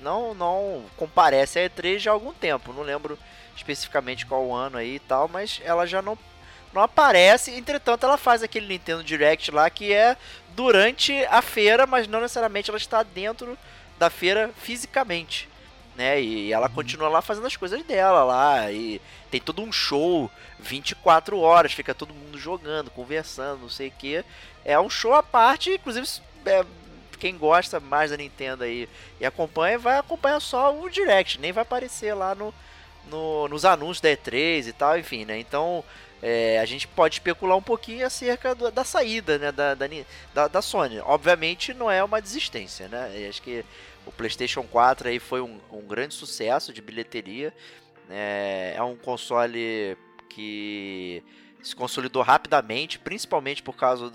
não, 0.00 0.34
não 0.34 0.84
comparece 0.96 1.58
a 1.58 1.68
E3 1.68 1.98
já 1.98 2.10
há 2.10 2.14
algum 2.14 2.32
tempo. 2.32 2.72
Não 2.72 2.82
lembro 2.82 3.18
especificamente 3.54 4.26
qual 4.26 4.52
ano 4.54 4.78
aí 4.78 4.96
e 4.96 5.00
tal, 5.00 5.28
mas 5.28 5.60
ela 5.62 5.86
já 5.86 6.00
não 6.00 6.18
não 6.74 6.82
aparece. 6.82 7.52
Entretanto, 7.52 8.04
ela 8.04 8.18
faz 8.18 8.42
aquele 8.42 8.66
Nintendo 8.66 9.04
Direct 9.04 9.50
lá 9.50 9.70
que 9.70 9.92
é 9.92 10.16
durante 10.54 11.12
a 11.26 11.40
feira, 11.40 11.86
mas 11.86 12.06
não 12.06 12.20
necessariamente 12.20 12.70
ela 12.70 12.78
está 12.78 13.02
dentro 13.02 13.56
da 13.98 14.10
feira 14.10 14.50
fisicamente. 14.56 15.48
Né? 15.96 16.20
E 16.20 16.52
ela 16.52 16.68
uhum. 16.68 16.74
continua 16.74 17.08
lá 17.08 17.22
fazendo 17.22 17.46
as 17.46 17.56
coisas 17.56 17.82
dela 17.84 18.24
lá. 18.24 18.70
E 18.70 19.00
tem 19.30 19.40
todo 19.40 19.62
um 19.62 19.72
show 19.72 20.30
24 20.58 21.38
horas, 21.38 21.72
fica 21.72 21.94
todo 21.94 22.14
mundo 22.14 22.38
jogando, 22.38 22.90
conversando, 22.90 23.62
não 23.62 23.68
sei 23.68 23.88
o 23.88 23.92
que. 23.92 24.24
É 24.64 24.78
um 24.78 24.90
show 24.90 25.14
à 25.14 25.22
parte, 25.22 25.70
inclusive 25.70 26.06
é, 26.46 26.64
quem 27.18 27.36
gosta 27.36 27.78
mais 27.80 28.10
da 28.10 28.16
Nintendo 28.16 28.64
aí 28.64 28.88
e 29.20 29.24
acompanha, 29.24 29.78
vai 29.78 29.98
acompanhar 29.98 30.40
só 30.40 30.78
o 30.78 30.90
Direct, 30.90 31.40
nem 31.40 31.52
vai 31.52 31.62
aparecer 31.62 32.14
lá 32.14 32.34
no, 32.34 32.52
no 33.08 33.48
nos 33.48 33.64
anúncios 33.64 34.00
da 34.00 34.10
E3 34.10 34.66
e 34.68 34.72
tal, 34.72 34.98
enfim, 34.98 35.24
né? 35.24 35.38
Então 35.38 35.84
é, 36.26 36.58
a 36.58 36.64
gente 36.64 36.88
pode 36.88 37.16
especular 37.16 37.54
um 37.54 37.62
pouquinho 37.62 38.06
acerca 38.06 38.54
do, 38.54 38.70
da 38.70 38.82
saída 38.82 39.38
né, 39.38 39.52
da, 39.52 39.74
da, 39.74 40.48
da, 40.48 40.62
Sony. 40.62 40.98
Obviamente 41.00 41.74
não 41.74 41.90
é 41.90 42.02
uma 42.02 42.18
desistência, 42.18 42.88
né? 42.88 43.12
Eu 43.14 43.28
acho 43.28 43.42
que 43.42 43.62
o 44.06 44.10
PlayStation 44.10 44.62
4 44.62 45.08
aí 45.08 45.18
foi 45.18 45.42
um, 45.42 45.60
um 45.70 45.82
grande 45.82 46.14
sucesso 46.14 46.72
de 46.72 46.80
bilheteria. 46.80 47.52
É, 48.08 48.72
é 48.74 48.82
um 48.82 48.96
console 48.96 49.98
que 50.30 51.22
se 51.62 51.76
consolidou 51.76 52.22
rapidamente, 52.22 52.98
principalmente 52.98 53.62
por 53.62 53.76
causa 53.76 54.10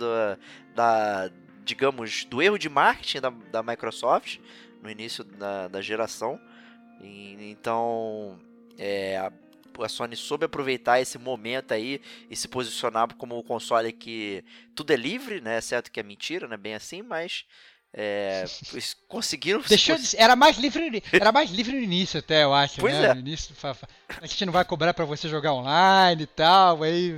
da, 0.73 1.29
digamos, 1.63 2.25
do 2.25 2.41
erro 2.41 2.57
de 2.57 2.69
marketing 2.69 3.19
da, 3.19 3.29
da 3.29 3.61
Microsoft 3.61 4.39
no 4.81 4.89
início 4.89 5.23
da, 5.23 5.67
da 5.67 5.79
geração. 5.79 6.39
E, 7.03 7.51
então, 7.51 8.39
é, 8.79 9.31
a 9.83 9.89
Sony 9.89 10.15
soube 10.15 10.45
aproveitar 10.45 10.99
esse 10.99 11.17
momento 11.17 11.73
aí 11.73 12.01
e 12.29 12.35
se 12.35 12.47
posicionar 12.47 13.13
como 13.15 13.37
o 13.37 13.43
console 13.43 13.91
que 13.91 14.43
tudo 14.75 14.91
é 14.91 14.95
livre, 14.95 15.41
né? 15.41 15.59
Certo 15.61 15.91
que 15.91 15.99
é 15.99 16.03
mentira, 16.03 16.47
né? 16.47 16.57
Bem 16.57 16.73
assim, 16.73 17.01
mas 17.01 17.45
é, 17.93 18.45
conseguiram. 19.07 19.61
Deixou 19.61 19.97
de, 19.97 20.15
era 20.15 20.35
mais 20.35 20.57
livre, 20.57 21.03
era 21.11 21.31
mais 21.31 21.49
livre 21.49 21.75
no 21.75 21.81
início 21.81 22.19
até, 22.19 22.43
eu 22.43 22.53
acho. 22.53 22.79
Pois 22.79 22.93
né? 22.93 23.07
é. 23.07 23.13
No 23.13 23.19
início, 23.19 23.55
a 24.21 24.27
gente 24.27 24.45
não 24.45 24.53
vai 24.53 24.63
cobrar 24.63 24.93
para 24.93 25.05
você 25.05 25.27
jogar 25.27 25.53
online 25.53 26.23
e 26.23 26.27
tal. 26.27 26.83
Aí 26.83 27.11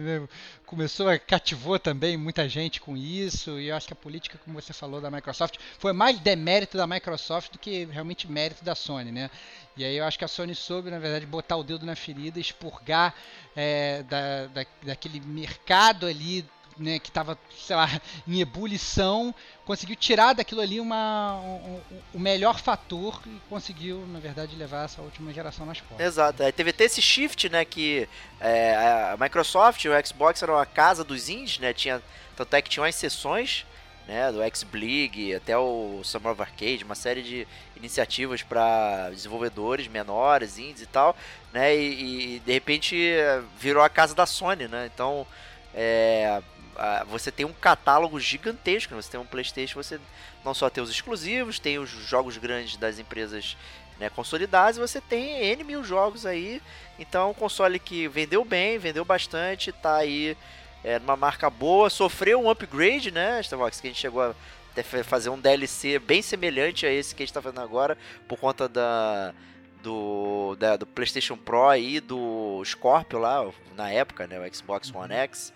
começou, 0.72 1.08
cativou 1.28 1.78
também 1.78 2.16
muita 2.16 2.48
gente 2.48 2.80
com 2.80 2.96
isso. 2.96 3.60
E 3.60 3.68
eu 3.68 3.76
acho 3.76 3.88
que 3.88 3.94
a 3.94 3.96
política, 3.96 4.40
como 4.44 4.60
você 4.60 4.72
falou, 4.72 5.02
da 5.02 5.12
Microsoft 5.12 5.58
foi 5.78 5.92
mais 5.92 6.18
demérito 6.18 6.78
da 6.78 6.88
Microsoft 6.88 7.52
do 7.52 7.60
que 7.60 7.84
realmente 7.86 8.32
mérito 8.32 8.64
da 8.64 8.74
Sony, 8.74 9.12
né? 9.12 9.30
E 9.76 9.84
aí 9.84 9.98
eu 9.98 10.06
acho 10.06 10.18
que 10.18 10.24
a 10.24 10.30
Sony 10.30 10.56
soube, 10.56 10.90
na 10.90 10.98
verdade, 10.98 11.26
botar 11.26 11.58
o 11.58 11.64
dedo 11.64 11.86
na 11.86 11.96
ferida, 11.96 12.40
expurgar 12.40 13.14
é, 13.54 14.02
da, 14.04 14.48
da, 14.48 14.66
daquele 14.84 15.20
mercado 15.20 16.08
ali 16.08 16.46
né, 16.78 17.00
que 17.00 17.10
estava, 17.10 17.38
sei 17.58 17.76
lá, 17.76 17.90
em 18.28 18.42
ebulição, 18.42 19.34
conseguiu 19.66 19.96
tirar 19.96 20.34
daquilo 20.34 20.62
ali 20.62 20.80
uma, 20.80 21.36
um, 21.36 21.76
um, 21.76 21.82
o 22.16 22.20
melhor 22.20 22.60
fator 22.60 23.22
e 23.26 23.40
conseguiu, 23.50 24.06
na 24.08 24.20
verdade, 24.20 24.56
levar 24.56 24.86
essa 24.86 25.02
última 25.02 25.34
geração 25.34 25.66
nas 25.66 25.80
costas. 25.80 26.06
Exato. 26.06 26.44
Aí 26.44 26.52
teve 26.52 26.72
até 26.72 26.86
esse 26.86 27.02
shift, 27.02 27.50
né, 27.50 27.64
que 27.66 28.08
é, 28.40 28.76
a 28.76 29.18
Microsoft 29.20 29.84
e 29.84 29.90
o 29.90 30.06
Xbox 30.06 30.42
eram 30.42 30.58
a 30.58 30.66
casa 30.66 31.04
dos 31.04 31.30
indies, 31.30 31.60
né, 31.60 31.74
tinha, 31.74 32.02
tanto 32.36 32.54
é 32.56 32.62
que 32.62 32.70
tinham 32.70 32.86
as 32.86 32.96
sessões, 32.96 33.66
né, 34.08 34.32
do 34.32 34.42
X-Blig 34.42 35.36
até 35.36 35.58
o 35.58 36.02
Summer 36.04 36.34
of 36.34 36.42
Arcade, 36.42 36.84
uma 36.84 36.96
série 36.96 37.22
de 37.22 37.48
iniciativas 37.76 38.42
para 38.42 39.10
desenvolvedores 39.10 39.88
menores, 39.88 40.58
indies 40.58 40.82
e 40.82 40.86
tal, 40.86 41.16
né, 41.54 41.76
e, 41.76 42.36
e 42.36 42.40
de 42.40 42.52
repente 42.52 42.98
virou 43.58 43.84
a 43.84 43.90
casa 43.90 44.14
da 44.16 44.26
Sony, 44.26 44.68
né, 44.68 44.90
então 44.94 45.26
é, 45.74 46.42
você 47.08 47.32
tem 47.32 47.46
um 47.46 47.54
catálogo 47.54 48.20
gigantesco. 48.20 48.96
Né? 48.96 49.02
Você 49.02 49.12
tem 49.12 49.20
um 49.20 49.26
PlayStation, 49.26 49.82
você 49.82 50.00
não 50.44 50.54
só 50.54 50.70
tem 50.70 50.84
os 50.84 50.90
exclusivos, 50.90 51.60
tem 51.60 51.78
os 51.78 51.90
jogos 51.90 52.38
grandes 52.38 52.78
das 52.78 53.00
empresas 53.00 53.56
né, 54.00 54.10
consolidadas, 54.10 54.78
você 54.78 55.00
tem 55.00 55.44
N 55.44 55.64
mil 55.64 55.84
jogos 55.84 56.26
aí. 56.26 56.62
Então, 56.98 57.30
um 57.30 57.34
console 57.34 57.78
que 57.78 58.08
vendeu 58.08 58.44
bem, 58.44 58.80
vendeu 58.80 59.06
bastante, 59.06 59.72
tá 59.72 59.98
aí 59.98 60.36
é, 60.84 60.98
numa 61.00 61.16
marca 61.16 61.50
boa, 61.50 61.90
sofreu 61.90 62.42
um 62.42 62.50
upgrade, 62.50 63.12
né, 63.12 63.40
Starbox, 63.42 63.80
que 63.80 63.88
a 63.88 63.90
gente 63.92 64.00
chegou 64.00 64.22
a 64.24 64.34
fazer 65.04 65.30
um 65.30 65.40
DLC 65.40 66.00
bem 66.00 66.22
semelhante 66.22 66.86
a 66.86 66.92
esse 66.92 67.14
que 67.14 67.22
a 67.22 67.26
gente 67.26 67.32
está 67.32 67.42
fazendo 67.42 67.62
agora, 67.62 67.98
por 68.28 68.40
conta 68.40 68.68
da 68.68 69.34
do, 69.84 70.56
da, 70.60 70.78
do 70.78 70.86
PlayStation 70.86 71.36
Pro 71.36 71.76
e 71.76 72.00
do 72.00 72.62
Scorpio 72.64 73.18
lá, 73.18 73.50
na 73.76 73.90
época, 73.90 74.28
né, 74.28 74.40
o 74.40 74.56
Xbox 74.56 74.94
One 74.94 75.14
X. 75.14 75.52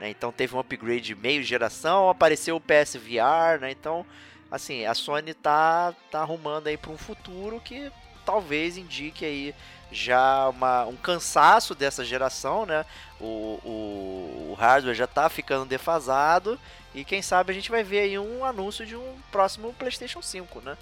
Né? 0.00 0.08
Então 0.08 0.32
teve 0.32 0.56
um 0.56 0.58
upgrade 0.58 1.14
meio 1.14 1.42
geração, 1.42 2.08
apareceu 2.08 2.56
o 2.56 2.60
PSVR, 2.60 3.60
né? 3.60 3.70
Então, 3.70 4.04
assim, 4.50 4.86
a 4.86 4.94
Sony 4.94 5.34
tá, 5.34 5.94
tá 6.10 6.20
arrumando 6.20 6.66
aí 6.66 6.76
para 6.78 6.90
um 6.90 6.98
futuro 6.98 7.60
que 7.60 7.92
talvez 8.24 8.78
indique 8.78 9.24
aí 9.24 9.54
já 9.92 10.48
uma, 10.48 10.86
um 10.86 10.96
cansaço 10.96 11.74
dessa 11.74 12.04
geração, 12.04 12.64
né? 12.64 12.86
O, 13.20 13.60
o, 13.64 14.50
o, 14.50 14.54
hardware 14.54 14.94
já 14.94 15.06
tá 15.06 15.28
ficando 15.28 15.66
defasado 15.66 16.58
e 16.94 17.04
quem 17.04 17.20
sabe 17.20 17.50
a 17.52 17.54
gente 17.54 17.70
vai 17.70 17.82
ver 17.82 18.00
aí 18.00 18.18
um 18.18 18.44
anúncio 18.44 18.86
de 18.86 18.96
um 18.96 19.16
próximo 19.30 19.74
PlayStation 19.74 20.22
5, 20.22 20.60
né? 20.60 20.78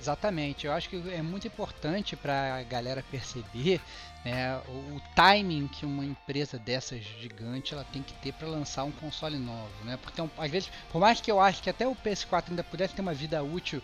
Exatamente, 0.00 0.66
eu 0.66 0.72
acho 0.72 0.88
que 0.88 0.96
é 1.12 1.22
muito 1.22 1.46
importante 1.46 2.16
para 2.16 2.56
a 2.56 2.62
galera 2.64 3.04
perceber 3.08 3.80
né, 4.24 4.60
o, 4.68 4.96
o, 4.96 5.02
timing 5.14 5.66
que 5.66 5.84
uma 5.84 6.04
empresa 6.04 6.58
dessas 6.58 7.02
gigante 7.20 7.74
ela 7.74 7.84
tem 7.92 8.02
que 8.02 8.14
ter 8.14 8.32
para 8.32 8.46
lançar 8.46 8.84
um 8.84 8.92
console 8.92 9.36
novo, 9.36 9.72
né? 9.84 9.98
Porque 10.00 10.22
às 10.38 10.50
vezes, 10.50 10.70
por 10.90 11.00
mais 11.00 11.20
que 11.20 11.30
eu 11.30 11.40
acho 11.40 11.62
que 11.62 11.70
até 11.70 11.86
o 11.86 11.96
PS4 11.96 12.50
ainda 12.50 12.62
pudesse 12.62 12.94
ter 12.94 13.02
uma 13.02 13.14
vida 13.14 13.42
útil 13.42 13.82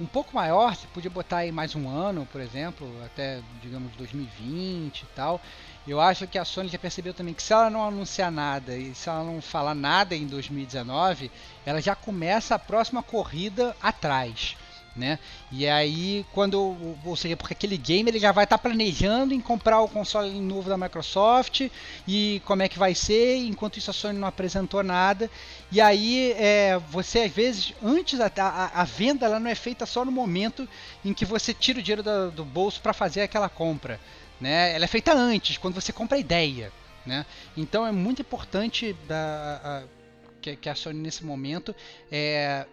um 0.00 0.06
pouco 0.06 0.34
maior, 0.34 0.76
você 0.76 0.86
podia 0.88 1.10
botar 1.10 1.38
aí 1.38 1.50
mais 1.50 1.74
um 1.74 1.88
ano, 1.88 2.26
por 2.30 2.40
exemplo, 2.40 2.88
até 3.04 3.40
digamos 3.60 3.90
2020 3.96 5.00
e 5.00 5.06
tal. 5.06 5.40
Eu 5.86 6.00
acho 6.00 6.26
que 6.26 6.38
a 6.38 6.44
Sony 6.44 6.68
já 6.68 6.78
percebeu 6.78 7.14
também 7.14 7.34
que 7.34 7.42
se 7.42 7.52
ela 7.52 7.70
não 7.70 7.82
anunciar 7.82 8.30
nada 8.30 8.76
e 8.76 8.94
se 8.94 9.08
ela 9.08 9.24
não 9.24 9.40
falar 9.40 9.74
nada 9.74 10.14
em 10.14 10.26
2019, 10.26 11.30
ela 11.64 11.80
já 11.80 11.94
começa 11.96 12.54
a 12.54 12.58
próxima 12.58 13.02
corrida 13.02 13.74
atrás 13.82 14.54
né? 14.98 15.18
E 15.50 15.66
aí, 15.66 16.26
quando, 16.32 16.76
ou 17.04 17.16
seja, 17.16 17.36
porque 17.36 17.54
aquele 17.54 17.78
game 17.78 18.10
ele 18.10 18.18
já 18.18 18.32
vai 18.32 18.44
estar 18.44 18.58
tá 18.58 18.62
planejando 18.62 19.32
em 19.32 19.40
comprar 19.40 19.80
o 19.80 19.88
console 19.88 20.28
novo 20.40 20.68
da 20.68 20.76
Microsoft 20.76 21.70
e 22.06 22.42
como 22.44 22.62
é 22.62 22.68
que 22.68 22.78
vai 22.78 22.94
ser, 22.94 23.36
enquanto 23.36 23.78
isso 23.78 23.90
a 23.90 23.94
Sony 23.94 24.18
não 24.18 24.28
apresentou 24.28 24.82
nada. 24.82 25.30
E 25.70 25.80
aí, 25.80 26.32
é, 26.32 26.78
você 26.90 27.20
às 27.20 27.32
vezes, 27.32 27.72
antes, 27.82 28.20
a, 28.20 28.30
a, 28.36 28.82
a, 28.82 28.84
venda 28.84 29.24
ela 29.24 29.38
não 29.38 29.50
é 29.50 29.54
feita 29.54 29.86
só 29.86 30.04
no 30.04 30.10
momento 30.10 30.68
em 31.04 31.14
que 31.14 31.24
você 31.24 31.54
tira 31.54 31.78
o 31.78 31.82
dinheiro 31.82 32.02
do, 32.02 32.30
do 32.32 32.44
bolso 32.44 32.80
para 32.82 32.92
fazer 32.92 33.22
aquela 33.22 33.48
compra, 33.48 34.00
né? 34.40 34.74
Ela 34.74 34.84
é 34.84 34.88
feita 34.88 35.14
antes, 35.14 35.56
quando 35.56 35.74
você 35.74 35.92
compra 35.92 36.16
a 36.16 36.20
ideia, 36.20 36.72
né? 37.06 37.24
Então 37.56 37.86
é 37.86 37.92
muito 37.92 38.20
importante 38.20 38.96
da, 39.06 39.60
a, 39.62 39.82
que, 40.40 40.56
que 40.56 40.68
a 40.68 40.74
Sony 40.74 40.98
nesse 40.98 41.24
momento 41.24 41.74
é, 42.10 42.66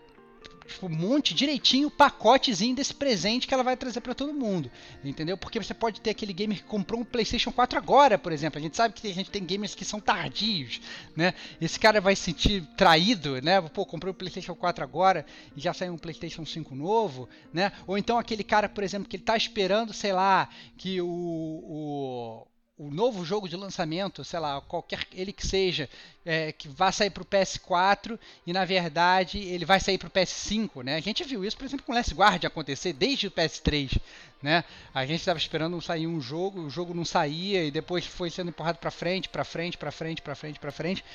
tipo, 0.66 0.90
monte 0.90 1.34
direitinho, 1.34 1.90
pacotezinho 1.90 2.76
desse 2.76 2.94
presente 2.94 3.48
que 3.48 3.54
ela 3.54 3.64
vai 3.64 3.78
trazer 3.78 4.02
para 4.02 4.16
todo 4.16 4.34
mundo, 4.34 4.70
entendeu? 5.04 5.38
Porque 5.38 5.60
você 5.60 5.74
pode 5.74 6.02
ter 6.02 6.10
aquele 6.10 6.34
gamer 6.34 6.58
que 6.58 6.64
comprou 6.64 7.02
um 7.02 7.06
PlayStation 7.06 7.52
4 7.52 7.78
agora, 7.78 8.18
por 8.18 8.32
exemplo. 8.32 8.60
A 8.60 8.62
gente 8.62 8.76
sabe 8.76 8.94
que 8.94 9.08
a 9.08 9.14
gente 9.14 9.30
tem 9.30 9.44
gamers 9.44 9.76
que 9.76 9.86
são 9.86 10.00
tardios, 10.00 10.82
né? 11.16 11.34
Esse 11.62 11.80
cara 11.80 12.02
vai 12.02 12.16
se 12.16 12.24
sentir 12.24 12.64
traído, 12.76 13.42
né? 13.42 13.62
Pô, 13.62 13.86
comprei 13.86 14.12
um 14.12 14.16
PlayStation 14.16 14.56
4 14.56 14.84
agora 14.84 15.26
e 15.56 15.62
já 15.62 15.74
saiu 15.74 15.94
um 15.94 15.98
PlayStation 15.98 16.46
5 16.46 16.76
novo, 16.76 17.30
né? 17.54 17.72
Ou 17.86 17.98
então 17.98 18.18
aquele 18.18 18.44
cara, 18.44 18.68
por 18.68 18.84
exemplo, 18.84 19.08
que 19.08 19.18
ele 19.18 19.24
tá 19.24 19.38
esperando, 19.38 19.94
sei 19.94 20.14
lá, 20.14 20.50
que 20.78 21.00
o, 21.02 21.08
o 21.08 22.48
o 22.78 22.92
novo 22.92 23.24
jogo 23.24 23.48
de 23.48 23.56
lançamento, 23.56 24.24
sei 24.24 24.40
lá, 24.40 24.60
qualquer 24.60 25.08
ele 25.14 25.32
que 25.32 25.48
seja, 25.48 25.90
é, 26.26 26.52
que 26.52 26.68
vá 26.68 26.92
sair 26.92 27.10
para 27.10 27.24
o 27.24 27.26
PS4 27.26 28.20
e 28.46 28.52
na 28.52 28.66
verdade 28.66 29.38
ele 29.38 29.64
vai 29.64 29.80
sair 29.80 29.98
para 29.98 30.08
o 30.08 30.12
PS5, 30.12 30.84
né? 30.84 30.96
A 30.96 31.00
gente 31.00 31.24
viu 31.24 31.46
isso, 31.46 31.56
por 31.56 31.66
exemplo, 31.66 31.86
com 31.86 31.94
Last 31.94 32.14
Guard 32.14 32.44
acontecer 32.44 32.92
desde 32.92 33.28
o 33.28 33.32
PS3, 33.32 33.98
né? 34.42 34.64
A 34.94 35.06
gente 35.06 35.20
estava 35.20 35.40
esperando 35.40 35.80
sair 35.82 36.06
um 36.08 36.20
jogo, 36.20 36.62
o 36.62 36.70
jogo 36.70 36.94
não 36.94 37.06
saía 37.06 37.64
e 37.64 37.72
depois 37.72 38.06
foi 38.06 38.30
sendo 38.30 38.50
empurrado 38.50 38.80
para 38.80 38.92
frente, 38.92 39.30
para 39.30 39.46
frente, 39.46 39.78
para 39.78 39.92
frente, 39.92 40.22
para 40.22 40.36
frente, 40.36 40.60
para 40.60 40.72
frente. 40.72 41.06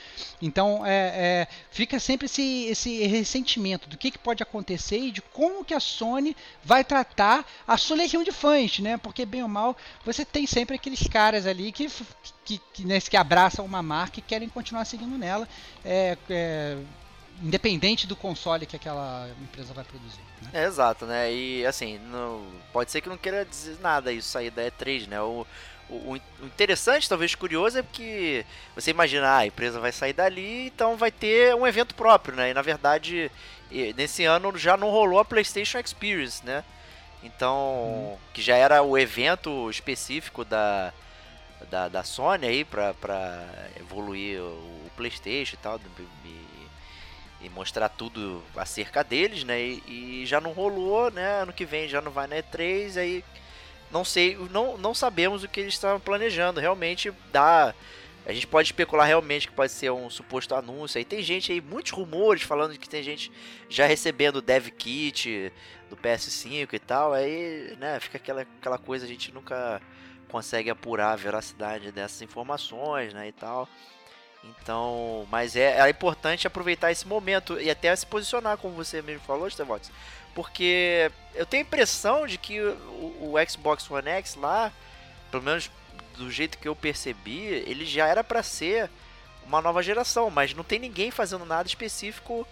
Então 0.40 0.86
é, 0.86 1.12
é, 1.14 1.48
fica 1.70 1.98
sempre 1.98 2.26
esse, 2.26 2.64
esse 2.64 3.06
ressentimento 3.06 3.88
do 3.88 3.98
que, 3.98 4.10
que 4.10 4.18
pode 4.18 4.42
acontecer 4.42 4.98
e 4.98 5.10
de 5.10 5.20
como 5.20 5.64
que 5.64 5.74
a 5.74 5.80
Sony 5.80 6.36
vai 6.64 6.84
tratar 6.84 7.44
a 7.66 7.76
sua 7.76 7.96
legião 7.96 8.22
de 8.22 8.32
fãs, 8.32 8.78
né? 8.78 8.96
Porque 8.96 9.26
bem 9.26 9.42
ou 9.42 9.48
mal 9.48 9.76
você 10.04 10.24
tem 10.24 10.46
sempre 10.46 10.76
aqueles 10.76 11.06
caras 11.06 11.46
ali 11.50 11.72
que 11.72 11.88
que, 12.44 12.60
que, 12.72 12.84
né, 12.84 13.00
que 13.00 13.16
abraçam 13.16 13.64
uma 13.64 13.82
marca 13.82 14.18
e 14.18 14.22
querem 14.22 14.48
continuar 14.48 14.84
seguindo 14.84 15.16
nela, 15.16 15.48
é, 15.84 16.16
é, 16.28 16.78
independente 17.42 18.06
do 18.06 18.16
console 18.16 18.66
que 18.66 18.74
aquela 18.74 19.28
empresa 19.40 19.72
vai 19.72 19.84
produzir. 19.84 20.20
Né? 20.42 20.50
É, 20.52 20.64
exato, 20.64 21.06
né? 21.06 21.32
E 21.32 21.64
assim, 21.64 21.98
não, 22.10 22.44
pode 22.72 22.90
ser 22.90 23.00
que 23.00 23.08
não 23.08 23.16
queira 23.16 23.44
dizer 23.44 23.78
nada 23.80 24.12
isso 24.12 24.36
aí 24.36 24.50
da 24.50 24.62
E3, 24.62 25.06
né? 25.06 25.20
O, 25.20 25.46
o, 25.88 26.14
o, 26.14 26.46
interessante, 26.46 27.08
talvez 27.08 27.34
curioso, 27.34 27.78
é 27.78 27.82
que 27.82 28.44
você 28.74 28.90
imagina, 28.90 29.28
ah, 29.28 29.38
a 29.38 29.46
empresa 29.46 29.78
vai 29.78 29.92
sair 29.92 30.12
dali, 30.12 30.66
então 30.66 30.96
vai 30.96 31.10
ter 31.10 31.54
um 31.54 31.66
evento 31.66 31.94
próprio, 31.94 32.34
né? 32.34 32.50
E 32.50 32.54
na 32.54 32.62
verdade, 32.62 33.30
nesse 33.96 34.24
ano 34.24 34.56
já 34.56 34.76
não 34.76 34.90
rolou 34.90 35.18
a 35.18 35.24
PlayStation 35.24 35.78
Experience, 35.78 36.44
né? 36.44 36.64
Então, 37.22 38.14
hum. 38.14 38.16
que 38.32 38.40
já 38.40 38.56
era 38.56 38.82
o 38.82 38.96
evento 38.96 39.68
específico 39.70 40.44
da, 40.44 40.92
da, 41.70 41.88
da 41.88 42.02
Sony 42.02 42.46
aí 42.46 42.64
pra 42.64 42.94
evoluir 43.78 44.40
o, 44.40 44.80
PlayStation 44.96 45.54
e 45.54 45.58
tal. 45.58 45.80
E, 46.24 47.46
e 47.46 47.48
mostrar 47.48 47.88
tudo 47.88 48.42
acerca 48.54 49.02
deles, 49.02 49.44
né? 49.44 49.58
E, 49.58 49.82
e, 50.22 50.26
já 50.26 50.40
não 50.40 50.52
rolou, 50.52 51.10
né? 51.10 51.42
Ano 51.42 51.52
que 51.52 51.64
vem 51.64 51.88
já 51.88 52.02
não 52.02 52.12
vai 52.12 52.26
na 52.26 52.36
E3, 52.36 52.98
aí 52.98 53.24
não 53.90 54.04
sei, 54.04 54.36
não, 54.50 54.76
não 54.76 54.94
sabemos 54.94 55.42
o 55.42 55.48
que 55.48 55.60
eles 55.60 55.74
estavam 55.74 55.98
planejando. 55.98 56.60
Realmente 56.60 57.10
dá. 57.32 57.74
A 58.26 58.32
gente 58.32 58.46
pode 58.46 58.68
especular 58.68 59.06
realmente 59.06 59.48
que 59.48 59.54
pode 59.54 59.72
ser 59.72 59.90
um 59.90 60.10
suposto 60.10 60.54
anúncio. 60.54 60.98
Aí 60.98 61.04
tem 61.04 61.22
gente 61.22 61.50
aí, 61.50 61.60
muitos 61.60 61.92
rumores 61.92 62.42
falando 62.42 62.78
que 62.78 62.88
tem 62.88 63.02
gente 63.02 63.32
já 63.68 63.86
recebendo 63.86 64.42
dev 64.42 64.68
kit 64.68 65.50
do 65.88 65.96
PS5 65.96 66.74
e 66.74 66.78
tal. 66.78 67.14
Aí, 67.14 67.74
né, 67.80 67.98
fica 67.98 68.18
aquela, 68.18 68.42
aquela 68.42 68.78
coisa, 68.78 69.06
a 69.06 69.08
gente 69.08 69.32
nunca 69.32 69.80
consegue 70.30 70.70
apurar 70.70 71.12
a 71.12 71.16
veracidade 71.16 71.92
dessas 71.92 72.22
informações, 72.22 73.12
né, 73.12 73.28
e 73.28 73.32
tal. 73.32 73.68
Então, 74.42 75.26
mas 75.30 75.54
é, 75.54 75.78
é 75.80 75.90
importante 75.90 76.46
aproveitar 76.46 76.90
esse 76.90 77.06
momento 77.06 77.60
e 77.60 77.70
até 77.70 77.94
se 77.94 78.06
posicionar, 78.06 78.56
como 78.56 78.74
você 78.74 79.02
mesmo 79.02 79.22
falou, 79.26 79.50
Stevox. 79.50 79.90
Porque 80.34 81.10
eu 81.34 81.44
tenho 81.44 81.62
a 81.62 81.66
impressão 81.66 82.26
de 82.26 82.38
que 82.38 82.60
o, 82.60 83.34
o, 83.34 83.34
Xbox 83.48 83.90
One 83.90 84.08
X 84.08 84.36
lá, 84.36 84.72
pelo 85.30 85.42
menos 85.42 85.70
do 86.16 86.30
jeito 86.30 86.56
que 86.56 86.68
eu 86.68 86.76
percebi, 86.76 87.38
ele 87.38 87.84
já 87.84 88.06
era 88.06 88.24
para 88.24 88.42
ser 88.42 88.88
uma 89.44 89.60
nova 89.60 89.82
geração, 89.82 90.30
mas 90.30 90.54
não 90.54 90.64
tem 90.64 90.78
ninguém 90.78 91.10
fazendo 91.10 91.44
nada 91.44 91.68
específico 91.68 92.46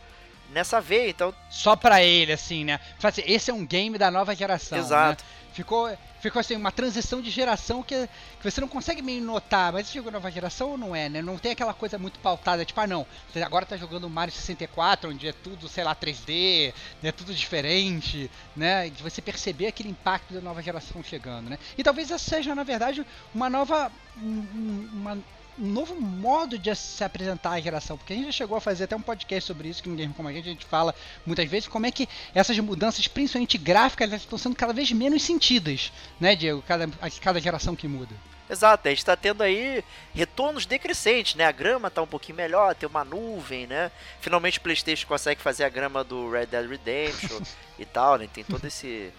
nessa 0.51 0.81
veia, 0.81 1.11
então... 1.11 1.35
Só 1.51 1.77
para 1.77 2.03
ele, 2.03 2.33
assim, 2.33 2.65
né? 2.65 2.81
Assim, 3.03 3.23
esse 3.27 3.51
é 3.51 3.55
um 3.55 3.65
game 3.65 3.99
da 3.99 4.11
nova 4.11 4.35
geração, 4.35 4.79
Exato. 4.79 5.25
Né? 5.25 5.31
Ficou 5.53 5.91
ficou 6.21 6.41
assim, 6.41 6.57
uma 6.57 6.73
transição 6.73 7.21
de 7.21 7.31
geração 7.31 7.83
que, 7.83 8.09
que 8.41 8.51
você 8.51 8.61
não 8.61 8.69
consegue 8.69 9.03
meio 9.03 9.23
notar, 9.23 9.73
mas 9.73 9.91
jogou 9.91 10.13
nova 10.13 10.31
geração 10.31 10.71
ou 10.71 10.79
não 10.79 10.95
é, 10.95 11.09
né? 11.09 11.23
Não 11.23 11.39
tem 11.39 11.53
aquela 11.53 11.75
coisa 11.75 11.99
muito 11.99 12.19
pautada, 12.19 12.65
tipo, 12.65 12.81
ah 12.81 12.87
não, 12.87 13.07
você 13.33 13.43
agora 13.43 13.65
tá 13.65 13.77
jogando 13.77 14.09
Mario 14.09 14.35
64, 14.35 15.11
onde 15.11 15.29
é 15.29 15.33
tudo, 15.33 15.69
sei 15.69 15.85
lá, 15.85 15.95
3D, 15.95 16.73
é 17.03 17.13
tudo 17.13 17.35
diferente, 17.35 18.31
né? 18.57 18.89
De 18.91 19.03
você 19.03 19.23
perceber 19.23 19.69
aquele 19.69 19.91
impacto 19.91 20.35
da 20.35 20.41
nova 20.41 20.63
geração 20.63 21.03
chegando, 21.03 21.51
né? 21.51 21.59
E 21.77 21.83
talvez 21.83 22.11
essa 22.11 22.19
seja, 22.29 22.55
na 22.55 22.65
verdade, 22.65 23.07
uma 23.35 23.49
nova. 23.49 23.91
Uma, 24.21 25.19
um 25.59 25.67
novo 25.67 26.01
modo 26.01 26.59
de 26.59 26.75
se 26.75 27.03
apresentar 27.03 27.53
à 27.53 27.61
geração, 27.61 27.97
porque 27.97 28.13
a 28.13 28.17
gente 28.17 28.27
já 28.27 28.33
chegou 28.33 28.57
a 28.57 28.61
fazer 28.61 28.85
até 28.85 28.95
um 28.95 29.01
podcast 29.01 29.47
sobre 29.47 29.69
isso, 29.69 29.83
que 29.83 29.89
ninguém 29.89 30.11
como 30.11 30.29
a 30.29 30.33
gente, 30.33 30.49
a 30.49 30.53
gente 30.53 30.65
fala 30.65 30.95
muitas 31.27 31.49
vezes, 31.49 31.69
como 31.69 31.87
é 31.87 31.91
que 31.91 32.09
essas 32.35 32.59
mudanças, 32.59 33.09
principalmente 33.09 33.59
gráficas, 33.59 34.13
estão 34.13 34.39
sendo 34.39 34.55
cada 34.55 34.73
vez 34.73 34.91
menos 34.93 35.23
sentidas, 35.23 35.93
né, 36.21 36.37
Diego, 36.37 36.63
cada, 36.67 36.89
cada 37.21 37.41
geração 37.41 37.75
que 37.75 37.89
muda. 37.89 38.15
Exato, 38.51 38.89
a 38.89 38.91
gente 38.91 38.99
está 38.99 39.15
tendo 39.15 39.43
aí 39.43 39.85
retornos 40.15 40.65
decrescentes, 40.65 41.35
né? 41.35 41.45
A 41.45 41.53
grama 41.53 41.89
está 41.89 42.01
um 42.01 42.07
pouquinho 42.07 42.37
melhor, 42.37 42.75
tem 42.75 42.89
uma 42.89 43.05
nuvem, 43.05 43.67
né? 43.67 43.93
Finalmente 44.23 44.59
o 44.59 44.63
PlayStation 44.63 45.07
consegue 45.07 45.43
fazer 45.43 45.65
a 45.65 45.69
grama 45.69 46.03
do 46.03 46.31
Red 46.31 46.47
Dead 46.47 46.67
Redemption 46.67 47.41
e 47.79 47.85
tal, 47.85 48.17
né? 48.17 48.27
Tem 48.33 48.45
todo 48.45 48.65
esse 48.65 49.13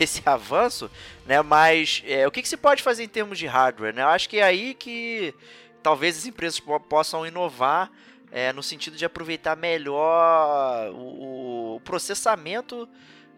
esse 0.00 0.22
avanço, 0.24 0.90
né? 1.26 1.40
Mas 1.42 2.02
é, 2.06 2.26
o 2.26 2.30
que, 2.30 2.42
que 2.42 2.48
se 2.48 2.56
pode 2.56 2.82
fazer 2.82 3.04
em 3.04 3.08
termos 3.08 3.38
de 3.38 3.46
hardware, 3.46 3.94
né? 3.94 4.02
Eu 4.02 4.08
acho 4.08 4.28
que 4.28 4.38
é 4.38 4.42
aí 4.42 4.74
que 4.74 5.34
talvez 5.82 6.18
as 6.18 6.26
empresas 6.26 6.60
possam 6.88 7.26
inovar 7.26 7.90
é, 8.30 8.52
no 8.52 8.62
sentido 8.62 8.96
de 8.96 9.04
aproveitar 9.04 9.56
melhor 9.56 10.90
o, 10.92 11.76
o 11.76 11.80
processamento 11.80 12.88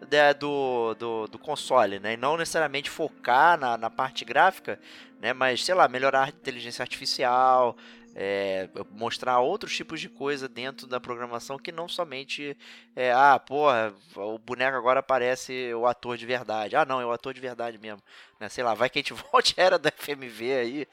de, 0.07 0.33
do, 0.35 0.93
do, 0.95 1.27
do, 1.27 1.39
console, 1.39 1.99
né? 1.99 2.13
E 2.13 2.17
não 2.17 2.37
necessariamente 2.37 2.89
focar 2.89 3.59
na, 3.59 3.77
na 3.77 3.89
parte 3.89 4.23
gráfica, 4.23 4.79
né? 5.19 5.33
Mas, 5.33 5.63
sei 5.65 5.75
lá, 5.75 5.87
melhorar 5.87 6.25
a 6.25 6.29
inteligência 6.29 6.83
artificial, 6.83 7.75
é, 8.17 8.69
mostrar 8.91 9.39
outros 9.39 9.75
tipos 9.75 9.99
de 9.99 10.07
coisa 10.07 10.47
dentro 10.47 10.87
da 10.87 11.01
programação 11.01 11.59
que 11.59 11.69
não 11.69 11.85
somente 11.89 12.57
é, 12.95 13.11
ah, 13.11 13.37
porra, 13.37 13.93
o 14.15 14.39
boneco 14.39 14.77
agora 14.77 15.03
parece 15.03 15.73
o 15.73 15.85
ator 15.85 16.15
de 16.17 16.25
verdade. 16.25 16.77
Ah, 16.77 16.85
não, 16.85 17.01
é 17.01 17.05
o 17.05 17.11
ator 17.11 17.33
de 17.33 17.41
verdade 17.41 17.77
mesmo. 17.77 18.01
Né? 18.39 18.47
Sei 18.47 18.63
lá, 18.63 18.73
vai 18.73 18.89
que 18.89 18.99
a 18.99 19.01
gente 19.01 19.11
volte 19.31 19.53
era 19.57 19.77
da 19.77 19.91
FMV 19.91 20.53
aí, 20.53 20.87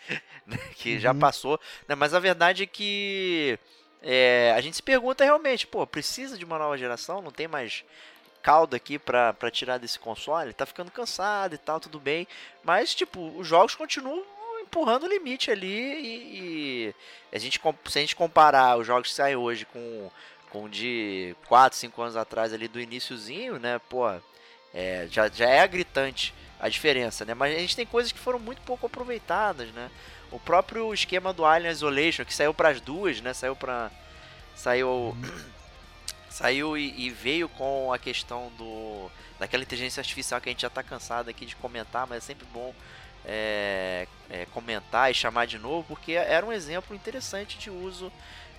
né? 0.45 0.59
que 0.75 0.95
uhum. 0.95 1.01
já 1.01 1.15
passou. 1.15 1.61
Né? 1.87 1.95
Mas 1.95 2.13
a 2.13 2.19
verdade 2.19 2.65
é 2.65 2.67
que 2.67 3.57
é, 4.03 4.53
a 4.57 4.61
gente 4.61 4.75
se 4.75 4.83
pergunta 4.83 5.23
realmente, 5.23 5.65
pô, 5.65 5.87
precisa 5.87 6.37
de 6.37 6.45
uma 6.45 6.59
nova 6.59 6.77
geração? 6.77 7.23
Não 7.23 7.31
tem 7.31 7.47
mais 7.47 7.85
caldo 8.43 8.75
aqui 8.75 8.99
pra 8.99 9.33
tirar 9.53 9.79
desse 9.79 9.97
console? 9.97 10.53
Tá 10.53 10.67
ficando 10.67 10.91
cansado 10.91 11.55
e 11.55 11.59
tal, 11.59 11.79
tudo 11.79 12.01
bem. 12.01 12.27
Mas, 12.65 12.93
tipo, 12.93 13.33
os 13.39 13.47
jogos 13.47 13.77
continuam 13.77 14.25
empurrando 14.73 15.03
o 15.03 15.07
limite 15.07 15.51
ali 15.51 15.69
e, 15.69 16.39
e, 16.39 17.37
a 17.37 17.39
gente, 17.39 17.61
se 17.61 17.99
a 17.99 18.01
gente 18.01 18.17
comparar 18.17 18.79
os 18.79 18.87
jogos 18.87 19.11
que 19.11 19.15
saem 19.15 19.37
hoje 19.37 19.67
com, 19.67 20.11
com 20.49 20.67
de 20.67 21.37
4, 21.47 21.79
5 21.79 22.03
anos 22.03 22.17
atrás 22.17 22.55
ali 22.55 22.67
do 22.67 22.81
iníciozinho, 22.81 23.59
né, 23.59 23.79
pô, 23.91 24.11
é, 24.73 25.07
já, 25.11 25.29
já 25.29 25.47
é 25.47 25.69
gritante 25.69 26.33
a 26.59 26.71
diferença, 26.71 27.27
né, 27.27 27.35
mas 27.35 27.55
a 27.55 27.59
gente 27.59 27.77
tem 27.77 27.85
coisas 27.85 28.13
que 28.13 28.19
foram 28.19 28.39
muito 28.39 28.63
pouco 28.63 28.87
aproveitadas, 28.87 29.69
né, 29.73 29.91
o 30.31 30.41
próprio 30.41 30.95
esquema 30.95 31.35
do 31.35 31.45
Alien 31.45 31.71
Isolation, 31.71 32.25
que 32.25 32.35
saiu 32.35 32.55
para 32.55 32.71
as 32.71 32.81
duas, 32.81 33.21
né, 33.21 33.35
saiu 33.35 33.55
para 33.55 33.91
saiu 34.57 34.89
uhum. 34.89 35.45
saiu 36.31 36.79
e, 36.79 37.07
e, 37.07 37.11
veio 37.11 37.49
com 37.49 37.93
a 37.93 37.99
questão 37.99 38.51
do 38.57 39.11
daquela 39.39 39.63
inteligência 39.63 40.01
artificial 40.01 40.41
que 40.41 40.49
a 40.49 40.53
gente 40.53 40.63
já 40.63 40.69
está 40.69 40.83
cansado 40.83 41.29
aqui 41.29 41.45
de 41.45 41.57
comentar, 41.57 42.07
mas 42.07 42.19
é 42.19 42.21
sempre 42.21 42.47
bom 42.53 42.73
é, 43.25 44.07
é, 44.31 44.47
comentar 44.47 45.11
e 45.11 45.15
chamar 45.15 45.47
de 45.47 45.59
novo, 45.59 45.87
porque 45.89 46.13
era 46.13 46.45
um 46.45 46.53
exemplo 46.53 46.95
interessante 46.95 47.59
de 47.59 47.71
uso 47.71 48.13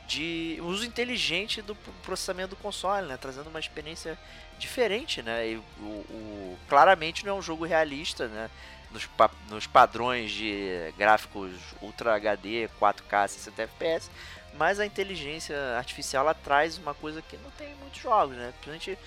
de 0.06 0.60
uso 0.62 0.86
inteligente 0.86 1.62
do 1.62 1.76
processamento 2.04 2.50
do 2.50 2.56
console, 2.58 3.08
né? 3.08 3.18
trazendo 3.18 3.50
uma 3.50 3.60
experiência 3.60 4.20
diferente, 4.60 5.22
né? 5.22 5.48
E 5.48 5.56
o, 5.80 5.84
o 5.84 6.60
claramente 6.68 7.26
não 7.26 7.36
é 7.36 7.40
um 7.40 7.42
jogo 7.42 7.66
realista, 7.66 8.28
né? 8.28 8.50
Nos, 8.92 9.06
pa 9.06 9.32
nos 9.50 9.66
padrões 9.66 10.32
de 10.32 10.94
gráficos 10.98 11.54
Ultra 11.82 12.16
HD, 12.16 12.70
4K, 12.80 13.28
60 13.30 13.64
FPS, 13.64 14.12
mas 14.56 14.80
a 14.80 14.86
inteligência 14.86 15.58
artificial 15.78 16.26
ela 16.26 16.34
traz 16.34 16.78
uma 16.78 16.94
coisa 16.94 17.22
que 17.22 17.38
não 17.38 17.50
tem 17.52 17.72
em 17.72 17.76
muitos 17.76 18.02
jogos, 18.02 18.36
né? 18.36 18.54
Principalmente, 18.62 18.98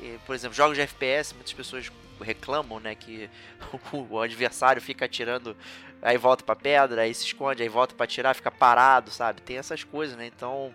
que, 0.00 0.18
por 0.24 0.34
exemplo, 0.34 0.56
jogos 0.56 0.76
de 0.76 0.82
FPS, 0.82 1.34
muitas 1.34 1.52
pessoas 1.52 1.92
reclamam, 2.20 2.80
né, 2.80 2.94
que 2.94 3.28
o, 3.92 4.18
adversário 4.18 4.80
fica 4.80 5.04
atirando, 5.04 5.56
aí 6.00 6.16
volta 6.16 6.42
para 6.42 6.56
pedra, 6.56 7.02
aí 7.02 7.14
se 7.14 7.26
esconde, 7.26 7.62
aí 7.62 7.68
volta 7.68 7.94
para 7.94 8.04
atirar, 8.04 8.34
fica 8.34 8.50
parado, 8.50 9.10
sabe? 9.10 9.42
Tem 9.42 9.58
essas 9.58 9.84
coisas, 9.84 10.16
né? 10.16 10.26
Então, 10.26 10.74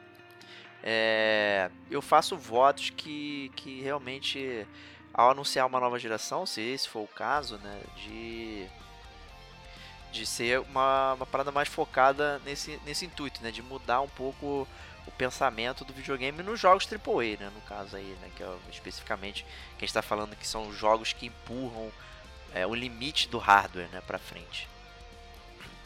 é, 0.83 1.69
eu 1.89 2.01
faço 2.01 2.37
votos 2.37 2.91
que, 2.91 3.51
que 3.55 3.81
realmente, 3.81 4.65
ao 5.13 5.31
anunciar 5.31 5.65
uma 5.65 5.79
nova 5.79 5.97
geração, 5.97 6.45
se 6.45 6.61
esse 6.61 6.87
for 6.87 7.01
o 7.01 7.07
caso, 7.07 7.57
né, 7.57 7.81
de 7.97 8.67
de 10.11 10.25
ser 10.25 10.61
uma, 10.61 11.13
uma 11.15 11.25
parada 11.25 11.51
mais 11.51 11.67
focada 11.67 12.41
nesse, 12.45 12.79
nesse 12.85 13.05
intuito, 13.05 13.43
né, 13.43 13.51
de 13.51 13.61
mudar 13.61 13.99
um 13.99 14.07
pouco 14.07 14.65
o 15.07 15.11
pensamento 15.11 15.85
do 15.85 15.93
videogame 15.93 16.41
nos 16.43 16.59
jogos 16.59 16.87
AAA, 16.91 17.37
né? 17.39 17.51
No 17.53 17.61
caso 17.61 17.95
aí, 17.95 18.15
né? 18.21 18.29
Que 18.35 18.43
é 18.43 18.55
especificamente 18.71 19.43
que 19.43 19.49
a 19.77 19.79
gente 19.81 19.89
está 19.89 20.01
falando 20.01 20.35
que 20.35 20.47
são 20.47 20.71
jogos 20.73 21.13
que 21.13 21.27
empurram 21.27 21.91
é, 22.53 22.65
o 22.65 22.73
limite 22.73 23.27
do 23.27 23.37
hardware, 23.37 23.89
né? 23.91 24.01
Para 24.05 24.17
frente. 24.17 24.67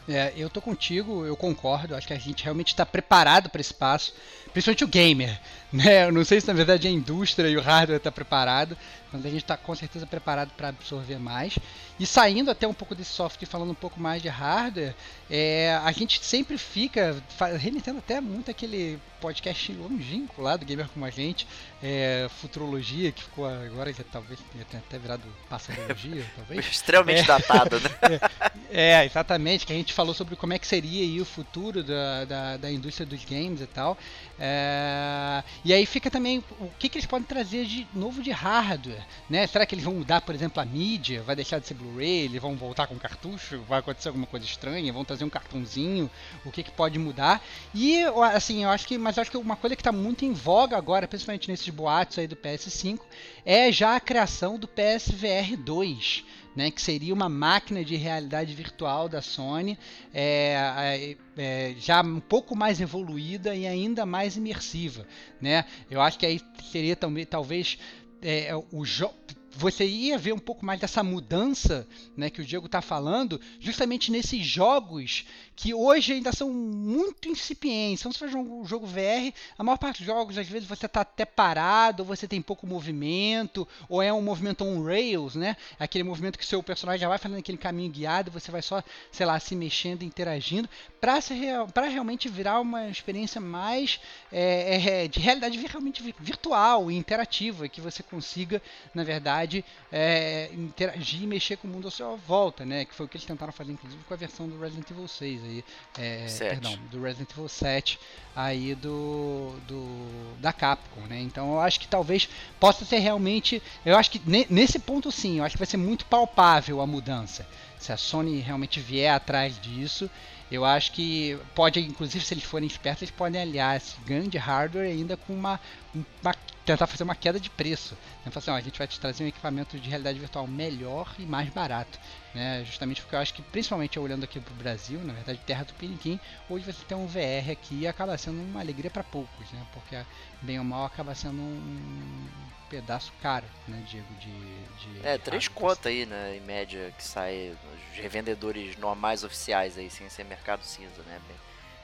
É, 0.08 0.32
eu 0.36 0.48
tô 0.48 0.60
contigo, 0.60 1.24
eu 1.24 1.36
concordo. 1.36 1.94
Acho 1.94 2.06
que 2.06 2.12
a 2.12 2.18
gente 2.18 2.42
realmente 2.44 2.68
está 2.68 2.84
preparado 2.86 3.50
para 3.50 3.60
esse 3.60 3.74
passo, 3.74 4.14
principalmente 4.52 4.84
o 4.84 4.88
gamer, 4.88 5.40
né? 5.72 6.06
Eu 6.06 6.12
não 6.12 6.24
sei 6.24 6.40
se 6.40 6.46
na 6.46 6.52
verdade 6.52 6.88
a 6.88 6.90
indústria 6.90 7.48
e 7.48 7.56
o 7.56 7.60
hardware 7.60 7.98
está 7.98 8.10
preparado, 8.10 8.76
mas 9.12 9.24
a 9.24 9.28
gente 9.28 9.42
está 9.42 9.56
com 9.56 9.74
certeza 9.74 10.06
preparado 10.06 10.50
para 10.56 10.68
absorver 10.68 11.18
mais. 11.18 11.58
E 11.98 12.06
saindo 12.06 12.50
até 12.50 12.66
um 12.66 12.72
pouco 12.72 12.94
desse 12.94 13.10
software, 13.10 13.46
falando 13.46 13.70
um 13.70 13.74
pouco 13.74 14.00
mais 14.00 14.22
de 14.22 14.28
hardware, 14.28 14.94
é, 15.30 15.78
a 15.84 15.92
gente 15.92 16.24
sempre 16.24 16.56
fica 16.56 17.22
remetendo 17.58 17.98
até 17.98 18.20
muito 18.20 18.50
aquele 18.50 18.98
podcast 19.20 19.70
longínquo 19.72 20.40
lá 20.40 20.56
do 20.56 20.64
Gamer 20.64 20.88
Como 20.88 21.04
a 21.04 21.10
Gente, 21.10 21.46
é, 21.82 22.26
Futurologia, 22.40 23.12
que 23.12 23.22
ficou 23.22 23.46
agora 23.46 23.92
já 23.92 24.02
talvez 24.10 24.40
tenha 24.50 24.64
até 24.64 24.98
virado 24.98 25.22
Passarologia, 25.48 26.24
talvez. 26.36 26.66
Extremamente 26.66 27.20
é, 27.20 27.24
datado, 27.24 27.78
né? 27.80 27.90
É, 28.72 28.92
é, 28.92 29.04
exatamente, 29.04 29.66
que 29.66 29.72
a 29.72 29.76
gente 29.76 29.92
falou 29.92 30.14
sobre 30.14 30.36
como 30.36 30.52
é 30.52 30.58
que 30.58 30.66
seria 30.66 31.02
aí 31.02 31.20
o 31.20 31.24
futuro 31.24 31.82
da, 31.82 32.24
da, 32.24 32.56
da 32.56 32.70
indústria 32.70 33.04
dos 33.04 33.24
games 33.24 33.60
e 33.60 33.66
tal. 33.66 33.98
É, 34.38 35.42
e 35.64 35.72
aí 35.72 35.84
fica 35.84 36.10
também 36.10 36.42
o 36.58 36.70
que, 36.78 36.88
que 36.88 36.98
eles 36.98 37.06
podem 37.06 37.26
trazer 37.26 37.66
de 37.66 37.86
novo 37.94 38.22
de 38.22 38.30
hardware, 38.30 39.04
né? 39.28 39.46
Será 39.46 39.66
que 39.66 39.74
eles 39.74 39.84
vão 39.84 39.94
mudar, 39.94 40.20
por 40.22 40.34
exemplo, 40.34 40.60
a 40.60 40.64
mídia? 40.64 41.22
Vai 41.22 41.36
deixar 41.36 41.58
de 41.58 41.66
ser 41.66 41.74
Blu-ray? 41.74 42.24
Eles 42.24 42.40
vão 42.40 42.56
voltar 42.56 42.86
com 42.86 42.98
cartucho? 42.98 43.60
Vai 43.68 43.80
acontecer 43.80 44.08
alguma 44.08 44.26
coisa 44.26 44.46
estranha? 44.46 44.92
Vão 44.92 45.04
trazer 45.04 45.24
um 45.24 45.30
cartãozinho? 45.30 46.10
O 46.44 46.50
que, 46.50 46.62
que 46.62 46.70
pode 46.70 46.98
mudar? 46.98 47.42
E 47.74 48.02
assim, 48.32 48.64
eu 48.64 48.70
acho 48.70 48.86
que, 48.86 48.96
mas 48.96 49.16
eu 49.16 49.22
acho 49.22 49.30
que 49.30 49.36
uma 49.36 49.56
coisa 49.56 49.76
que 49.76 49.82
está 49.82 49.92
muito 49.92 50.24
em 50.24 50.32
voga 50.32 50.76
agora, 50.76 51.06
principalmente 51.06 51.50
nesses 51.50 51.68
boatos 51.68 52.18
aí 52.18 52.26
do 52.26 52.36
PS5, 52.36 53.00
é 53.44 53.70
já 53.70 53.96
a 53.96 54.00
criação 54.00 54.58
do 54.58 54.66
PSVR 54.66 55.56
2 55.56 56.24
né, 56.54 56.70
que 56.70 56.80
seria 56.80 57.14
uma 57.14 57.28
máquina 57.28 57.84
de 57.84 57.96
realidade 57.96 58.54
virtual 58.54 59.08
da 59.08 59.22
Sony, 59.22 59.78
é, 60.12 61.16
é, 61.36 61.74
já 61.78 62.02
um 62.02 62.20
pouco 62.20 62.56
mais 62.56 62.80
evoluída 62.80 63.54
e 63.54 63.66
ainda 63.66 64.04
mais 64.04 64.36
imersiva. 64.36 65.06
Né? 65.40 65.64
Eu 65.90 66.00
acho 66.00 66.18
que 66.18 66.26
aí 66.26 66.40
seria 66.70 66.96
também, 66.96 67.24
talvez, 67.24 67.78
é, 68.20 68.50
o 68.72 68.84
jogo 68.84 69.14
você 69.56 69.84
ia 69.84 70.16
ver 70.16 70.32
um 70.32 70.38
pouco 70.38 70.64
mais 70.64 70.80
dessa 70.80 71.02
mudança 71.02 71.86
né, 72.16 72.30
que 72.30 72.40
o 72.40 72.44
Diego 72.44 72.66
está 72.66 72.80
falando, 72.80 73.40
justamente 73.58 74.10
nesses 74.10 74.46
jogos 74.46 75.26
que 75.60 75.74
hoje 75.74 76.14
ainda 76.14 76.32
são 76.32 76.50
muito 76.50 77.28
incipientes. 77.28 78.00
Então, 78.00 78.10
se 78.10 78.18
você 78.18 78.30
faz 78.30 78.34
um 78.34 78.64
jogo 78.64 78.86
VR, 78.86 79.30
a 79.58 79.62
maior 79.62 79.76
parte 79.76 79.98
dos 79.98 80.06
jogos, 80.06 80.38
às 80.38 80.48
vezes, 80.48 80.66
você 80.66 80.86
está 80.86 81.02
até 81.02 81.26
parado, 81.26 82.02
ou 82.02 82.06
você 82.06 82.26
tem 82.26 82.40
pouco 82.40 82.66
movimento, 82.66 83.68
ou 83.86 84.02
é 84.02 84.10
um 84.10 84.22
movimento 84.22 84.64
on 84.64 84.82
rails, 84.82 85.34
né? 85.34 85.58
Aquele 85.78 86.02
movimento 86.02 86.38
que 86.38 86.44
o 86.44 86.48
seu 86.48 86.62
personagem 86.62 87.02
já 87.02 87.08
vai 87.10 87.18
fazendo 87.18 87.40
aquele 87.40 87.58
caminho 87.58 87.92
guiado, 87.92 88.30
você 88.30 88.50
vai 88.50 88.62
só, 88.62 88.82
sei 89.12 89.26
lá, 89.26 89.38
se 89.38 89.54
mexendo, 89.54 90.02
interagindo, 90.02 90.66
para 90.98 91.86
realmente 91.88 92.26
virar 92.26 92.58
uma 92.58 92.88
experiência 92.88 93.38
mais 93.38 94.00
é, 94.32 95.02
é, 95.02 95.08
de 95.08 95.20
realidade 95.20 95.58
realmente 95.58 96.02
virtual 96.18 96.90
e 96.90 96.96
interativa, 96.96 97.68
que 97.68 97.82
você 97.82 98.02
consiga, 98.02 98.62
na 98.94 99.04
verdade, 99.04 99.62
é, 99.92 100.48
interagir 100.54 101.22
e 101.22 101.26
mexer 101.26 101.58
com 101.58 101.68
o 101.68 101.70
mundo 101.70 101.88
à 101.88 101.90
sua 101.90 102.16
volta, 102.16 102.64
né? 102.64 102.86
Que 102.86 102.94
foi 102.94 103.04
o 103.04 103.08
que 103.10 103.18
eles 103.18 103.26
tentaram 103.26 103.52
fazer, 103.52 103.72
inclusive, 103.72 104.02
com 104.04 104.14
a 104.14 104.16
versão 104.16 104.48
do 104.48 104.58
Resident 104.58 104.90
Evil 104.90 105.06
6 105.06 105.49
aí, 105.50 105.64
é, 105.98 106.26
perdão, 106.38 106.78
do 106.90 107.02
Resident 107.02 107.30
Evil 107.30 107.48
7 107.48 107.98
aí 108.34 108.74
do, 108.74 109.54
do 109.66 110.36
da 110.40 110.52
Capcom, 110.52 111.02
né? 111.02 111.20
Então 111.20 111.52
eu 111.52 111.60
acho 111.60 111.80
que 111.80 111.88
talvez 111.88 112.28
possa 112.58 112.84
ser 112.84 112.98
realmente, 112.98 113.62
eu 113.84 113.96
acho 113.96 114.10
que 114.10 114.20
nesse 114.48 114.78
ponto 114.78 115.10
sim, 115.10 115.38
eu 115.38 115.44
acho 115.44 115.54
que 115.54 115.58
vai 115.58 115.66
ser 115.66 115.76
muito 115.76 116.04
palpável 116.06 116.80
a 116.80 116.86
mudança. 116.86 117.46
Se 117.78 117.92
a 117.92 117.96
Sony 117.96 118.40
realmente 118.40 118.78
vier 118.78 119.12
atrás 119.12 119.58
disso, 119.60 120.08
eu 120.50 120.64
acho 120.64 120.92
que 120.92 121.38
pode, 121.54 121.80
inclusive, 121.80 122.24
se 122.24 122.34
eles 122.34 122.44
forem 122.44 122.66
espertos, 122.66 123.02
eles 123.02 123.14
podem 123.14 123.40
aliar 123.40 123.76
esse 123.76 123.98
grande 124.00 124.36
hardware 124.36 124.90
ainda 124.90 125.16
com 125.16 125.32
uma, 125.32 125.60
uma 125.94 126.34
tentar 126.64 126.86
fazer 126.86 127.04
uma 127.04 127.14
queda 127.14 127.38
de 127.38 127.48
preço. 127.48 127.96
Né? 128.24 128.32
Assim, 128.34 128.50
ó, 128.50 128.54
a 128.54 128.60
gente 128.60 128.76
vai 128.76 128.86
te 128.86 128.98
trazer 128.98 129.24
um 129.24 129.28
equipamento 129.28 129.78
de 129.78 129.88
realidade 129.88 130.18
virtual 130.18 130.46
melhor 130.46 131.14
e 131.18 131.22
mais 131.22 131.48
barato. 131.50 131.98
Né? 132.34 132.62
Justamente 132.64 133.02
porque 133.02 133.16
eu 133.16 133.20
acho 133.20 133.34
que, 133.34 133.42
principalmente 133.42 133.98
olhando 133.98 134.24
aqui 134.24 134.38
para 134.38 134.52
o 134.52 134.56
Brasil, 134.56 135.00
na 135.02 135.12
verdade, 135.12 135.40
terra 135.44 135.64
do 135.64 135.74
Piniquim, 135.74 136.20
hoje 136.48 136.64
você 136.64 136.84
tem 136.84 136.96
um 136.96 137.06
VR 137.06 137.50
aqui 137.50 137.86
acaba 137.86 138.16
sendo 138.16 138.40
uma 138.40 138.60
alegria 138.60 138.90
para 138.90 139.02
poucos, 139.02 139.50
né? 139.52 139.66
porque 139.72 139.96
bem 140.40 140.58
ou 140.58 140.64
mal 140.64 140.84
acaba 140.84 141.14
sendo 141.14 141.40
um 141.40 142.28
pedaço 142.70 143.12
caro, 143.20 143.44
né, 143.66 143.82
Diego? 143.88 144.06
De, 144.14 145.00
de 145.00 145.06
é, 145.06 145.18
três 145.18 145.48
contas 145.48 145.86
aí, 145.86 146.06
né, 146.06 146.36
em 146.36 146.40
média, 146.40 146.94
que 146.96 147.02
sai 147.02 147.52
nos 147.64 147.98
revendedores 147.98 148.76
normais 148.76 149.24
oficiais 149.24 149.76
aí, 149.76 149.90
sem 149.90 150.08
ser 150.08 150.24
mercado 150.24 150.62
cinza, 150.62 151.02
né? 151.02 151.20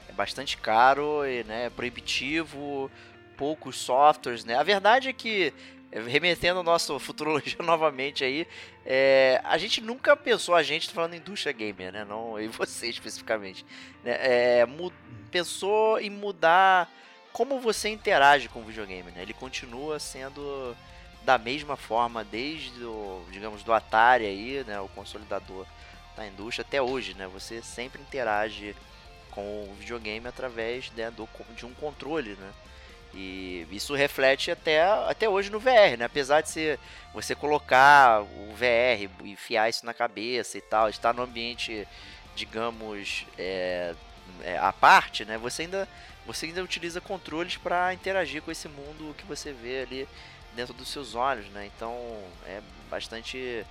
É 0.08 0.12
bastante 0.12 0.56
caro 0.56 1.26
e, 1.26 1.42
né, 1.42 1.68
proibitivo, 1.70 2.88
poucos 3.36 3.76
softwares, 3.76 4.44
né? 4.44 4.54
A 4.54 4.62
verdade 4.62 5.08
é 5.08 5.12
que 5.12 5.52
remetendo 5.92 6.58
ao 6.58 6.64
nosso 6.64 6.98
futurologia 7.00 7.58
novamente 7.60 8.24
aí, 8.24 8.46
é, 8.84 9.40
a 9.44 9.56
gente 9.58 9.80
nunca 9.80 10.16
pensou, 10.16 10.54
a 10.54 10.62
gente 10.62 10.90
falando 10.90 11.14
indústria 11.14 11.52
gamer, 11.52 11.92
né? 11.92 12.04
Não, 12.04 12.40
e 12.40 12.48
você 12.48 12.88
especificamente, 12.88 13.64
né? 14.04 14.12
É, 14.20 14.66
pensou 15.30 16.00
em 16.00 16.10
mudar 16.10 16.90
como 17.32 17.60
você 17.60 17.88
interage 17.88 18.48
com 18.48 18.60
o 18.60 18.64
videogame, 18.64 19.10
né? 19.10 19.22
Ele 19.22 19.34
continua 19.34 19.98
sendo 19.98 20.76
da 21.24 21.36
mesma 21.36 21.76
forma 21.76 22.24
desde 22.24 22.84
o, 22.84 23.24
digamos, 23.30 23.62
do 23.62 23.72
Atari 23.72 24.24
aí, 24.24 24.64
né? 24.64 24.80
O 24.80 24.88
consolidador 24.88 25.66
da 26.16 26.26
indústria 26.26 26.64
até 26.66 26.80
hoje, 26.80 27.14
né? 27.14 27.26
Você 27.26 27.60
sempre 27.60 28.00
interage 28.00 28.74
com 29.30 29.42
o 29.42 29.74
videogame 29.78 30.26
através 30.26 30.90
né, 30.92 31.10
do, 31.10 31.28
de 31.54 31.66
um 31.66 31.74
controle, 31.74 32.30
né? 32.36 32.52
E 33.16 33.66
isso 33.72 33.94
reflete 33.94 34.50
até, 34.50 34.82
até 34.82 35.26
hoje 35.26 35.50
no 35.50 35.58
VR, 35.58 35.96
né? 35.98 36.04
Apesar 36.04 36.42
de 36.42 36.78
você 37.14 37.34
colocar 37.34 38.20
o 38.20 38.52
VR 38.52 39.10
enfiar 39.24 39.70
isso 39.70 39.86
na 39.86 39.94
cabeça 39.94 40.58
e 40.58 40.60
tal, 40.60 40.90
estar 40.90 41.14
no 41.14 41.22
ambiente, 41.22 41.88
digamos, 42.34 43.24
é, 43.38 43.94
é, 44.42 44.58
à 44.58 44.70
parte, 44.70 45.24
né? 45.24 45.38
Você 45.38 45.62
ainda 45.62 45.88
você 46.26 46.46
ainda 46.46 46.62
utiliza 46.62 47.00
controles 47.00 47.56
para 47.56 47.94
interagir 47.94 48.42
com 48.42 48.50
esse 48.50 48.68
mundo 48.68 49.14
que 49.16 49.24
você 49.24 49.52
vê 49.52 49.82
ali 49.82 50.08
dentro 50.54 50.74
dos 50.74 50.88
seus 50.88 51.14
olhos, 51.14 51.46
né? 51.50 51.70
Então 51.74 51.96
é 52.44 52.60
bastante 52.90 53.64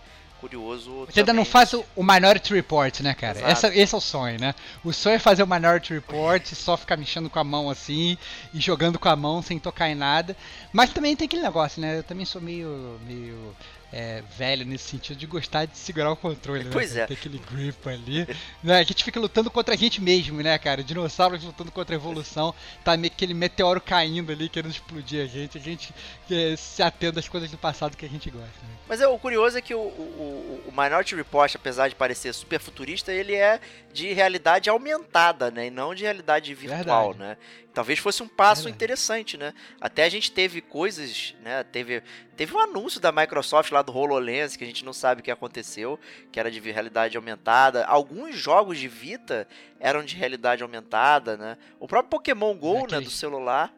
curioso. 0.46 1.06
Você 1.06 1.22
ainda 1.22 1.34
não 1.34 1.44
faz 1.44 1.74
o, 1.74 1.84
o, 1.96 2.04
Minority 2.04 2.54
Report, 2.54 3.00
né, 3.02 3.14
cara? 3.14 3.40
Essa, 3.40 3.76
esse 3.76 3.96
é 3.96 3.98
o 3.98 4.02
sonho, 4.02 4.40
né? 4.40 4.54
O 4.84 4.94
sonho 4.94 5.16
é 5.16 5.20
fazer 5.20 5.42
o 5.42 5.48
Minority 5.48 5.94
Report, 5.94 6.46
só 6.54 6.78
ficar 6.78 6.98
mexendo 6.98 7.30
com 7.30 7.40
a 7.40 7.44
mão 7.44 7.70
assim 7.70 8.18
e 8.54 8.60
jogando 8.60 9.00
com 9.00 9.10
a 9.10 9.16
mão 9.16 9.42
sem 9.42 9.58
tocar 9.58 9.90
em 9.90 9.96
nada. 9.96 10.38
Mas 10.72 10.92
também 10.92 11.16
tem 11.16 11.26
aquele 11.26 11.42
negócio, 11.42 11.82
né? 11.82 11.98
Eu 11.98 12.04
também 12.04 12.26
sou 12.26 12.42
meio, 12.42 13.00
meio 13.08 13.56
é, 13.96 14.22
velho 14.38 14.66
nesse 14.66 14.90
sentido 14.90 15.16
de 15.16 15.26
gostar 15.26 15.64
de 15.64 15.78
segurar 15.78 16.12
o 16.12 16.18
controle, 16.18 16.66
né? 16.66 16.70
Pois 16.70 16.98
é. 16.98 17.08
Ter 17.08 17.14
aquele 17.14 17.40
grip 17.40 17.88
ali. 17.88 18.28
né? 18.62 18.80
A 18.80 18.84
gente 18.84 19.02
fica 19.02 19.18
lutando 19.18 19.50
contra 19.50 19.74
a 19.74 19.78
gente 19.78 20.02
mesmo, 20.02 20.42
né, 20.42 20.58
cara? 20.58 20.84
Dinossauros 20.84 21.42
lutando 21.42 21.72
contra 21.72 21.96
a 21.96 21.98
evolução. 21.98 22.54
Tá 22.84 22.98
meio 22.98 23.14
aquele 23.14 23.34
meteoro 23.34 23.80
caindo 23.80 24.34
ali, 24.34 24.50
querendo 24.50 24.72
explodir 24.72 25.24
a 25.24 25.28
gente. 25.28 25.58
A 25.58 25.62
gente 25.62 25.94
é, 26.30 26.58
se 26.58 26.84
atendo 26.84 27.20
às 27.20 27.30
coisas 27.30 27.50
do 27.50 27.58
passado 27.58 27.96
que 27.96 28.06
a 28.06 28.10
gente 28.10 28.30
gosta. 28.30 28.46
Né? 28.48 28.76
Mas 28.86 29.00
é, 29.00 29.08
o 29.08 29.18
curioso 29.18 29.58
é 29.58 29.62
que 29.62 29.74
o, 29.74 29.80
o, 29.80 30.64
o 30.68 30.72
Minority 30.72 31.16
Report, 31.16 31.56
apesar 31.56 31.88
de 31.88 31.96
parecer 31.96 32.34
super 32.34 32.60
futurista, 32.60 33.14
ele 33.14 33.34
é 33.34 33.62
de 33.94 34.12
realidade 34.12 34.70
aumentada, 34.70 35.50
né? 35.50 35.68
E 35.68 35.70
não 35.72 35.96
de 35.96 36.04
realidade 36.04 36.54
virtual, 36.54 37.12
Verdade. 37.14 37.30
né? 37.32 37.38
Talvez 37.74 38.00
fosse 38.00 38.22
um 38.22 38.28
passo 38.28 38.64
Verdade. 38.64 38.76
interessante, 38.76 39.38
né? 39.38 39.54
Até 39.80 40.04
a 40.04 40.10
gente 40.10 40.32
teve 40.32 40.62
coisas, 40.62 41.34
né? 41.42 41.64
Teve, 41.64 42.04
teve 42.36 42.54
um 42.54 42.60
anúncio 42.60 43.00
da 43.00 43.12
Microsoft 43.12 43.72
lá 43.72 43.82
do 43.82 43.96
HoloLens, 43.96 44.56
que 44.56 44.64
a 44.64 44.68
gente 44.68 44.84
não 44.86 44.94
sabe 44.94 45.22
o 45.22 45.24
que 45.24 45.32
aconteceu, 45.32 46.00
que 46.32 46.40
era 46.40 46.52
de 46.52 46.60
realidade 46.60 47.18
aumentada. 47.18 47.86
Alguns 47.86 48.36
jogos 48.38 48.78
de 48.78 48.88
Vita 48.88 49.48
eram 49.80 50.04
de 50.04 50.16
realidade 50.16 50.64
aumentada, 50.64 51.38
né? 51.38 51.58
O 51.80 51.88
próprio 51.88 52.10
Pokémon 52.10 52.54
GO, 52.56 52.88
né, 52.92 53.00
do 53.00 53.10
celular, 53.10 53.74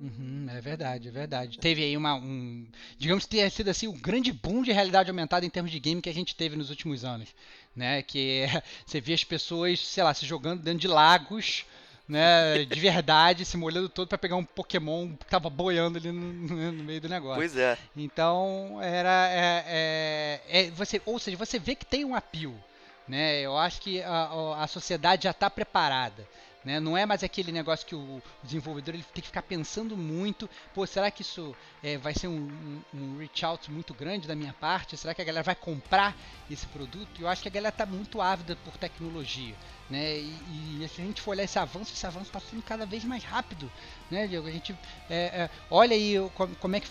Uhum, 0.00 0.46
é 0.48 0.60
verdade, 0.60 1.08
é 1.08 1.10
verdade. 1.10 1.58
Teve 1.58 1.82
aí 1.82 1.96
uma. 1.96 2.14
Um, 2.14 2.66
digamos 2.96 3.24
que 3.24 3.30
tenha 3.30 3.50
sido 3.50 3.68
assim 3.68 3.88
o 3.88 3.92
um 3.92 3.98
grande 3.98 4.32
boom 4.32 4.62
de 4.62 4.70
realidade 4.70 5.10
aumentada 5.10 5.44
em 5.44 5.50
termos 5.50 5.72
de 5.72 5.80
game 5.80 6.00
que 6.00 6.08
a 6.08 6.14
gente 6.14 6.36
teve 6.36 6.56
nos 6.56 6.70
últimos 6.70 7.04
anos. 7.04 7.34
Né? 7.74 8.02
Que 8.02 8.42
é, 8.42 8.62
você 8.86 9.00
via 9.00 9.16
as 9.16 9.24
pessoas, 9.24 9.80
sei 9.84 10.04
lá, 10.04 10.14
se 10.14 10.24
jogando 10.24 10.62
dentro 10.62 10.78
de 10.78 10.88
lagos. 10.88 11.66
Né, 12.08 12.64
de 12.64 12.80
verdade, 12.80 13.44
se 13.44 13.58
molhando 13.58 13.86
todo 13.86 14.08
para 14.08 14.16
pegar 14.16 14.36
um 14.36 14.44
Pokémon 14.44 15.14
que 15.14 15.26
tava 15.26 15.50
boiando 15.50 15.98
ali 15.98 16.10
no, 16.10 16.72
no, 16.72 16.84
meio 16.84 17.02
do 17.02 17.08
negócio. 17.08 17.36
Pois 17.36 17.54
é. 17.54 17.76
Então, 17.94 18.78
era. 18.80 19.28
É, 19.30 19.64
é, 20.48 20.60
é, 20.60 20.70
você, 20.70 21.02
ou 21.04 21.18
seja, 21.18 21.36
você 21.36 21.58
vê 21.58 21.74
que 21.74 21.84
tem 21.84 22.06
um 22.06 22.14
apio. 22.14 22.58
Né? 23.06 23.40
Eu 23.40 23.58
acho 23.58 23.82
que 23.82 24.02
a, 24.02 24.54
a 24.62 24.66
sociedade 24.66 25.24
já 25.24 25.32
está 25.32 25.50
preparada. 25.50 26.26
Né? 26.64 26.80
Não 26.80 26.96
é 26.96 27.06
mais 27.06 27.22
aquele 27.22 27.52
negócio 27.52 27.86
que 27.86 27.94
o 27.94 28.22
desenvolvedor 28.42 28.94
ele 28.94 29.04
tem 29.14 29.22
que 29.22 29.28
ficar 29.28 29.42
pensando 29.42 29.96
muito, 29.96 30.50
pô, 30.74 30.86
será 30.86 31.10
que 31.10 31.22
isso 31.22 31.54
é, 31.82 31.96
vai 31.96 32.12
ser 32.14 32.28
um, 32.28 32.82
um, 32.92 32.98
um, 32.98 33.18
reach 33.18 33.44
out 33.44 33.70
muito 33.70 33.94
grande 33.94 34.26
da 34.26 34.34
minha 34.34 34.52
parte? 34.52 34.96
Será 34.96 35.14
que 35.14 35.22
a 35.22 35.24
galera 35.24 35.44
vai 35.44 35.54
comprar 35.54 36.16
esse 36.50 36.66
produto? 36.66 37.20
Eu 37.20 37.28
acho 37.28 37.42
que 37.42 37.48
a 37.48 37.50
galera 37.50 37.72
está 37.72 37.86
muito 37.86 38.20
ávida 38.20 38.56
por 38.64 38.76
tecnologia. 38.76 39.54
Né? 39.90 40.18
E, 40.18 40.82
e, 40.82 40.88
se 40.94 41.00
a 41.00 41.04
gente 41.04 41.20
for 41.22 41.30
olhar 41.30 41.44
esse 41.44 41.58
avanço, 41.58 41.92
esse 41.94 42.06
avanço 42.06 42.26
está 42.26 42.40
sendo 42.40 42.62
cada 42.62 42.84
vez 42.84 43.04
mais 43.04 43.24
rápido, 43.24 43.70
né, 44.10 44.26
Diego? 44.26 44.46
A 44.46 44.50
gente 44.50 44.76
é, 45.08 45.16
é, 45.16 45.50
olha 45.70 45.94
aí 45.94 46.14
como, 46.34 46.54
como, 46.56 46.76
é 46.76 46.80
que 46.80 46.88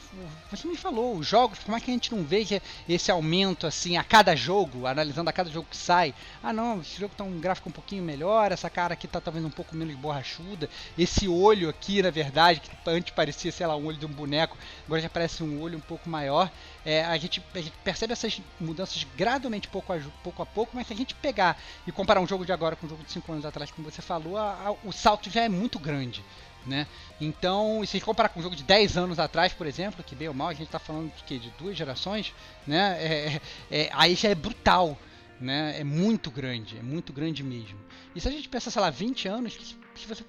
você 0.49 0.67
me 0.67 0.75
falou, 0.75 1.15
os 1.15 1.27
jogos, 1.27 1.59
como 1.59 1.77
é 1.77 1.79
que 1.79 1.91
a 1.91 1.93
gente 1.93 2.13
não 2.15 2.23
veja 2.23 2.61
esse 2.89 3.11
aumento 3.11 3.67
assim 3.67 3.97
a 3.97 4.03
cada 4.03 4.35
jogo, 4.35 4.87
analisando 4.87 5.29
a 5.29 5.33
cada 5.33 5.49
jogo 5.49 5.67
que 5.69 5.77
sai? 5.77 6.13
Ah, 6.41 6.51
não, 6.51 6.81
esse 6.81 6.99
jogo 6.99 7.11
está 7.11 7.23
um 7.23 7.39
gráfico 7.39 7.69
um 7.69 7.71
pouquinho 7.71 8.03
melhor, 8.03 8.51
essa 8.51 8.69
cara 8.69 8.93
aqui 8.93 9.05
está 9.05 9.21
talvez 9.21 9.45
um 9.45 9.51
pouco 9.51 9.75
menos 9.75 9.95
borrachuda, 9.95 10.67
esse 10.97 11.27
olho 11.27 11.69
aqui, 11.69 12.01
na 12.01 12.09
verdade, 12.09 12.61
que 12.61 12.71
antes 12.87 13.13
parecia, 13.13 13.51
sei 13.51 13.67
lá, 13.67 13.75
um 13.75 13.85
olho 13.85 13.97
de 13.97 14.07
um 14.07 14.11
boneco, 14.11 14.57
agora 14.85 15.01
já 15.01 15.09
parece 15.09 15.43
um 15.43 15.61
olho 15.61 15.77
um 15.77 15.81
pouco 15.81 16.09
maior. 16.09 16.51
É, 16.87 17.03
a, 17.03 17.17
gente, 17.17 17.43
a 17.53 17.59
gente 17.59 17.73
percebe 17.83 18.13
essas 18.13 18.41
mudanças 18.57 19.05
gradualmente, 19.17 19.67
pouco 19.67 19.91
a, 19.91 19.99
pouco 20.23 20.41
a 20.41 20.45
pouco, 20.45 20.71
mas 20.73 20.87
se 20.87 20.93
a 20.93 20.95
gente 20.95 21.13
pegar 21.15 21.61
e 21.85 21.91
comparar 21.91 22.21
um 22.21 22.25
jogo 22.25 22.45
de 22.45 22.53
agora 22.53 22.77
com 22.77 22.85
um 22.85 22.89
jogo 22.89 23.03
de 23.03 23.11
5 23.11 23.29
anos 23.29 23.45
atrás, 23.45 23.69
como 23.71 23.91
você 23.91 24.01
falou, 24.01 24.37
a, 24.37 24.53
a, 24.53 24.71
o 24.87 24.93
salto 24.93 25.29
já 25.29 25.41
é 25.41 25.49
muito 25.49 25.77
grande. 25.79 26.23
Né? 26.65 26.87
Então, 27.19 27.85
se 27.85 27.99
comparar 27.99 28.29
com 28.29 28.39
um 28.39 28.43
jogo 28.43 28.55
de 28.55 28.63
10 28.63 28.95
anos 28.95 29.19
atrás, 29.19 29.51
por 29.51 29.67
exemplo, 29.67 30.01
que 30.01 30.15
bem 30.15 30.29
ou 30.29 30.33
mal, 30.33 30.47
a 30.47 30.53
gente 30.53 30.67
está 30.67 30.79
falando 30.79 31.11
de, 31.25 31.39
de 31.39 31.49
duas 31.59 31.75
gerações, 31.75 32.33
né? 32.65 32.97
É, 33.01 33.07
é, 33.35 33.41
é, 33.69 33.89
aí 33.91 34.15
já 34.15 34.29
é 34.29 34.35
brutal, 34.35 34.97
né? 35.41 35.77
É 35.77 35.83
muito 35.83 36.31
grande, 36.31 36.77
é 36.77 36.81
muito 36.81 37.11
grande 37.11 37.43
mesmo. 37.43 37.77
E 38.15 38.21
se 38.21 38.29
a 38.29 38.31
gente 38.31 38.47
pensar, 38.47 38.71
sei 38.71 38.81
lá, 38.81 38.89
20 38.89 39.27
anos, 39.27 39.75
se 39.93 40.07
você 40.07 40.23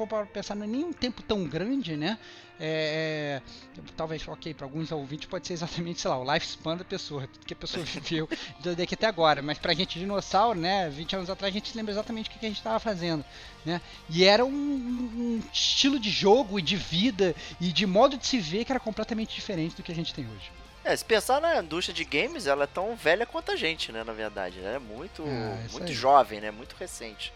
for 0.00 0.06
para 0.06 0.26
pensar, 0.26 0.54
não 0.54 0.64
é 0.64 0.66
nem 0.66 0.84
um 0.84 0.92
tempo 0.92 1.22
tão 1.22 1.44
grande, 1.44 1.96
né? 1.96 2.18
É, 2.58 3.40
é, 3.78 3.82
talvez, 3.96 4.26
ok, 4.28 4.52
para 4.52 4.66
alguns 4.66 4.92
ouvintes 4.92 5.26
pode 5.26 5.46
ser 5.46 5.54
exatamente, 5.54 6.00
sei 6.00 6.10
lá, 6.10 6.18
o 6.18 6.32
lifespan 6.32 6.76
da 6.76 6.84
pessoa, 6.84 7.26
que 7.46 7.54
a 7.54 7.56
pessoa 7.56 7.84
viveu 7.84 8.28
daqui 8.76 8.94
até 8.94 9.06
agora. 9.06 9.42
Mas 9.42 9.58
pra 9.58 9.74
gente, 9.74 9.98
dinossauro, 9.98 10.58
né, 10.58 10.88
20 10.90 11.16
anos 11.16 11.30
atrás, 11.30 11.52
a 11.52 11.54
gente 11.54 11.76
lembra 11.76 11.92
exatamente 11.92 12.28
o 12.28 12.32
que 12.32 12.44
a 12.44 12.48
gente 12.48 12.58
estava 12.58 12.78
fazendo. 12.78 13.24
Né? 13.64 13.80
E 14.08 14.24
era 14.24 14.44
um, 14.44 14.50
um, 14.50 15.42
estilo 15.52 15.98
de 15.98 16.10
jogo 16.10 16.58
e 16.58 16.62
de 16.62 16.76
vida 16.76 17.34
e 17.60 17.72
de 17.72 17.86
modo 17.86 18.16
de 18.16 18.26
se 18.26 18.38
ver 18.38 18.64
que 18.64 18.72
era 18.72 18.80
completamente 18.80 19.34
diferente 19.34 19.76
do 19.76 19.82
que 19.82 19.92
a 19.92 19.94
gente 19.94 20.14
tem 20.14 20.26
hoje. 20.26 20.50
É, 20.82 20.96
se 20.96 21.04
pensar 21.04 21.40
na 21.40 21.62
indústria 21.62 21.94
de 21.94 22.04
games, 22.04 22.46
ela 22.46 22.64
é 22.64 22.66
tão 22.66 22.96
velha 22.96 23.26
quanto 23.26 23.52
a 23.52 23.56
gente, 23.56 23.92
né, 23.92 24.02
na 24.02 24.14
verdade. 24.14 24.58
Ela 24.58 24.76
é 24.76 24.78
muito, 24.78 25.22
é, 25.26 25.68
muito 25.72 25.92
jovem, 25.92 26.40
né, 26.40 26.50
muito 26.50 26.74
recente. 26.74 27.32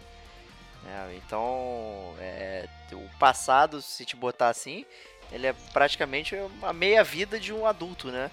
É, 0.86 1.16
então, 1.16 2.14
é, 2.18 2.68
o 2.92 3.08
passado, 3.18 3.80
se 3.80 4.04
te 4.04 4.16
botar 4.16 4.48
assim, 4.48 4.84
ele 5.32 5.46
é 5.46 5.54
praticamente 5.72 6.36
a 6.62 6.72
meia 6.72 7.02
vida 7.02 7.40
de 7.40 7.52
um 7.52 7.66
adulto, 7.66 8.10
né? 8.10 8.30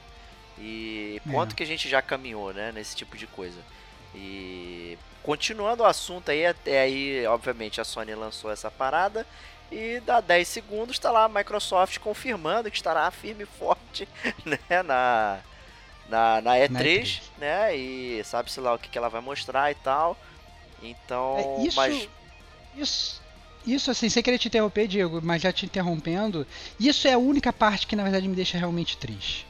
E 0.58 1.22
quanto 1.32 1.54
é. 1.54 1.56
que 1.56 1.64
a 1.64 1.66
gente 1.66 1.90
já 1.90 2.02
caminhou, 2.02 2.54
né, 2.54 2.72
nesse 2.72 2.96
tipo 2.96 3.18
de 3.18 3.26
coisa. 3.26 3.60
E 4.14 4.98
continuando 5.24 5.84
o 5.84 5.86
assunto 5.86 6.30
aí, 6.30 6.46
até 6.46 6.82
aí, 6.82 7.26
obviamente, 7.26 7.80
a 7.80 7.84
Sony 7.84 8.14
lançou 8.14 8.52
essa 8.52 8.70
parada 8.70 9.26
e 9.72 10.02
dá 10.02 10.20
10 10.20 10.48
segundos 10.48 10.98
está 10.98 11.10
lá 11.10 11.24
a 11.24 11.30
Microsoft 11.30 11.98
confirmando 12.00 12.70
que 12.70 12.76
estará 12.76 13.10
firme 13.10 13.44
e 13.44 13.46
forte, 13.46 14.08
né, 14.46 14.84
na 14.84 15.40
na, 16.10 16.42
na 16.42 16.56
E3, 16.58 16.70
na 16.70 16.80
E3. 16.82 17.22
né? 17.38 17.76
E 17.76 18.24
sabe-se 18.26 18.60
lá 18.60 18.74
o 18.74 18.80
que, 18.80 18.90
que 18.90 18.98
ela 18.98 19.10
vai 19.10 19.22
mostrar 19.22 19.72
e 19.72 19.76
tal. 19.76 20.18
Então, 20.84 21.58
é, 21.60 21.68
isso, 21.68 21.78
mas 21.78 22.10
isso 22.76 23.22
isso 23.66 23.92
assim, 23.92 24.10
sem 24.10 24.24
querer 24.24 24.40
te 24.40 24.48
interromper, 24.48 24.88
Diego, 24.88 25.22
mas 25.22 25.42
já 25.42 25.52
te 25.52 25.66
interrompendo, 25.66 26.48
isso 26.80 27.08
é 27.08 27.14
a 27.14 27.18
única 27.18 27.54
parte 27.54 27.86
que 27.86 27.96
na 27.96 28.04
verdade 28.04 28.28
me 28.28 28.36
deixa 28.36 28.58
realmente 28.58 28.98
triste. 28.98 29.46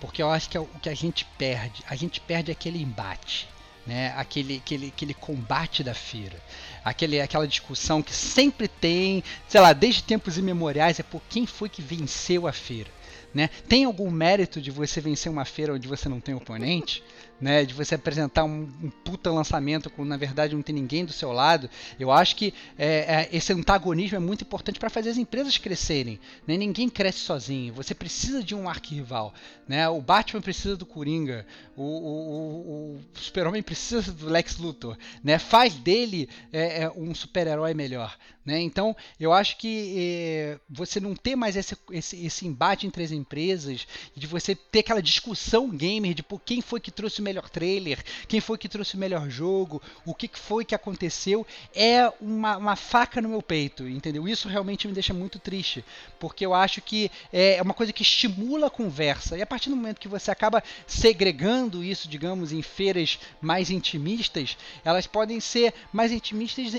Porque 0.00 0.22
eu 0.22 0.30
acho 0.30 0.48
que 0.48 0.56
é 0.56 0.60
o 0.60 0.66
que 0.80 0.88
a 0.88 0.94
gente 0.94 1.24
perde. 1.38 1.82
A 1.88 1.96
gente 1.96 2.20
perde 2.20 2.52
aquele 2.52 2.80
embate. 2.80 3.48
Né, 3.86 4.12
aquele, 4.16 4.56
aquele, 4.56 4.88
aquele 4.88 5.14
combate 5.14 5.84
da 5.84 5.94
feira, 5.94 6.42
aquele, 6.84 7.20
aquela 7.20 7.46
discussão 7.46 8.02
que 8.02 8.12
sempre 8.12 8.66
tem, 8.66 9.22
sei 9.46 9.60
lá, 9.60 9.72
desde 9.72 10.02
tempos 10.02 10.36
imemoriais, 10.36 10.98
é 10.98 11.04
por 11.04 11.22
quem 11.30 11.46
foi 11.46 11.68
que 11.68 11.80
venceu 11.80 12.48
a 12.48 12.52
feira. 12.52 12.90
Né? 13.32 13.48
Tem 13.68 13.84
algum 13.84 14.10
mérito 14.10 14.60
de 14.60 14.72
você 14.72 15.00
vencer 15.00 15.30
uma 15.30 15.44
feira 15.44 15.72
onde 15.72 15.86
você 15.86 16.08
não 16.08 16.18
tem 16.18 16.34
oponente? 16.34 17.00
Né, 17.40 17.64
de 17.64 17.74
você 17.74 17.94
apresentar 17.94 18.44
um, 18.44 18.68
um, 18.82 18.90
puta 19.04 19.30
lançamento 19.30 19.90
quando 19.90 20.08
na 20.08 20.16
verdade 20.16 20.54
não 20.54 20.62
tem 20.62 20.74
ninguém 20.74 21.04
do 21.04 21.12
seu 21.12 21.32
lado. 21.32 21.68
Eu 21.98 22.10
acho 22.10 22.36
que 22.36 22.54
é, 22.78 22.86
é, 22.86 23.28
esse 23.32 23.52
antagonismo 23.52 24.16
é 24.16 24.20
muito 24.20 24.42
importante 24.42 24.78
para 24.78 24.90
fazer 24.90 25.10
as 25.10 25.18
empresas 25.18 25.58
crescerem. 25.58 26.18
Né? 26.46 26.56
Ninguém 26.56 26.88
cresce 26.88 27.20
sozinho. 27.20 27.74
Você 27.74 27.94
precisa 27.94 28.42
de 28.42 28.54
um 28.54 28.68
arquirrival. 28.68 29.34
Né? 29.68 29.88
O 29.88 30.00
Batman 30.00 30.40
precisa 30.40 30.76
do 30.76 30.86
Coringa. 30.86 31.46
O, 31.76 31.82
o, 31.82 32.96
o 32.96 33.00
Super-Homem 33.14 33.62
precisa 33.62 34.12
do 34.12 34.26
Lex 34.26 34.58
Luthor. 34.58 34.96
Né? 35.22 35.38
Faz 35.38 35.74
dele 35.74 36.28
é, 36.52 36.84
é 36.84 36.90
um 36.90 37.14
super-herói 37.14 37.74
melhor. 37.74 38.16
Né? 38.46 38.60
Então, 38.60 38.96
eu 39.18 39.32
acho 39.32 39.58
que 39.58 39.94
é, 39.98 40.60
você 40.70 41.00
não 41.00 41.16
ter 41.16 41.34
mais 41.34 41.56
esse, 41.56 41.76
esse, 41.90 42.24
esse 42.24 42.46
embate 42.46 42.86
entre 42.86 43.02
as 43.02 43.10
empresas, 43.10 43.88
de 44.14 44.26
você 44.28 44.54
ter 44.54 44.78
aquela 44.78 45.02
discussão 45.02 45.68
gamer 45.68 46.14
de 46.14 46.22
por 46.22 46.40
quem 46.40 46.60
foi 46.60 46.78
que 46.78 46.92
trouxe 46.92 47.20
melhor 47.26 47.50
trailer, 47.50 48.02
quem 48.28 48.40
foi 48.40 48.56
que 48.56 48.68
trouxe 48.68 48.94
o 48.94 48.98
melhor 48.98 49.28
jogo, 49.28 49.82
o 50.04 50.14
que 50.14 50.30
foi 50.32 50.64
que 50.64 50.74
aconteceu, 50.74 51.46
é 51.74 52.10
uma, 52.20 52.56
uma 52.56 52.76
faca 52.76 53.20
no 53.20 53.28
meu 53.28 53.42
peito, 53.42 53.88
entendeu? 53.88 54.28
Isso 54.28 54.48
realmente 54.48 54.86
me 54.86 54.94
deixa 54.94 55.12
muito 55.12 55.38
triste, 55.38 55.84
porque 56.20 56.46
eu 56.46 56.54
acho 56.54 56.80
que 56.80 57.10
é 57.32 57.60
uma 57.60 57.74
coisa 57.74 57.92
que 57.92 58.02
estimula 58.02 58.68
a 58.68 58.70
conversa, 58.70 59.36
e 59.36 59.42
a 59.42 59.46
partir 59.46 59.70
do 59.70 59.76
momento 59.76 60.00
que 60.00 60.08
você 60.08 60.30
acaba 60.30 60.62
segregando 60.86 61.82
isso, 61.82 62.08
digamos, 62.08 62.52
em 62.52 62.62
feiras 62.62 63.18
mais 63.40 63.70
intimistas, 63.70 64.56
elas 64.84 65.06
podem 65.06 65.40
ser 65.40 65.74
mais 65.92 66.12
intimistas 66.12 66.72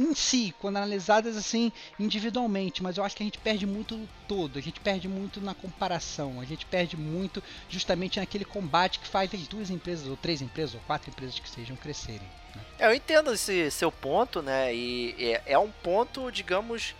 em 0.00 0.14
si, 0.14 0.54
quando 0.58 0.78
analisadas 0.78 1.36
assim 1.36 1.70
individualmente, 1.98 2.82
mas 2.82 2.96
eu 2.96 3.04
acho 3.04 3.14
que 3.14 3.22
a 3.22 3.26
gente 3.26 3.38
perde 3.38 3.66
muito 3.66 3.96
no 3.96 4.08
todo, 4.26 4.58
a 4.58 4.62
gente 4.62 4.80
perde 4.80 5.06
muito 5.08 5.40
na 5.40 5.54
comparação, 5.54 6.40
a 6.40 6.44
gente 6.44 6.64
perde 6.64 6.96
muito 6.96 7.42
justamente 7.68 8.18
naquele 8.18 8.44
combate 8.44 8.98
que 8.98 9.06
faz 9.06 9.32
as 9.34 9.46
duas 9.46 9.70
empresas, 9.70 10.06
ou 10.06 10.16
três 10.16 10.40
empresas, 10.40 10.74
ou 10.74 10.80
quatro 10.86 11.10
empresas 11.10 11.38
que 11.38 11.48
sejam 11.48 11.76
crescerem. 11.76 12.26
Né? 12.54 12.62
É, 12.78 12.86
eu 12.86 12.94
entendo 12.94 13.32
esse 13.32 13.70
seu 13.70 13.92
ponto, 13.92 14.40
né? 14.40 14.74
E 14.74 15.14
é, 15.18 15.42
é 15.52 15.58
um 15.58 15.70
ponto, 15.70 16.30
digamos, 16.30 16.94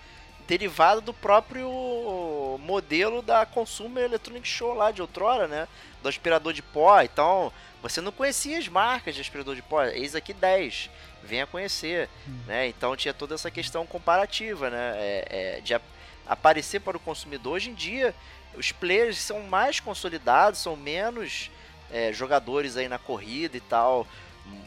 derivado 0.51 1.01
do 1.01 1.15
próprio 1.15 2.59
modelo 2.59 3.23
da 3.23 3.47
Consumer 3.47 4.03
Electronic 4.03 4.49
Show 4.49 4.75
lá 4.75 4.91
de 4.91 5.01
outrora, 5.01 5.47
né? 5.47 5.69
Do 6.03 6.09
aspirador 6.09 6.53
de 6.53 6.61
pó. 6.61 7.01
Então, 7.03 7.53
você 7.81 8.01
não 8.01 8.11
conhecia 8.11 8.59
as 8.59 8.67
marcas 8.67 9.15
de 9.15 9.21
aspirador 9.21 9.55
de 9.55 9.63
pó. 9.63 9.85
Eis 9.85 10.17
aqui 10.17 10.35
10 10.35 10.91
venha 11.23 11.47
conhecer, 11.47 12.09
hum. 12.27 12.37
né? 12.49 12.67
Então 12.67 12.97
tinha 12.97 13.15
toda 13.15 13.37
essa 13.37 13.49
questão 13.49 13.87
comparativa, 13.87 14.71
né? 14.71 14.95
É, 14.97 15.27
é, 15.31 15.61
de 15.61 15.73
a, 15.73 15.81
aparecer 16.27 16.81
para 16.81 16.97
o 16.97 17.01
consumidor. 17.01 17.53
Hoje 17.53 17.71
em 17.71 17.75
dia, 17.75 18.13
os 18.57 18.73
players 18.73 19.19
são 19.19 19.45
mais 19.45 19.79
consolidados, 19.79 20.59
são 20.59 20.75
menos 20.75 21.49
é, 21.93 22.13
jogadores 22.13 22.77
aí 22.77 22.89
na 22.89 22.99
corrida 22.99 23.57
e 23.57 23.61
tal, 23.61 24.05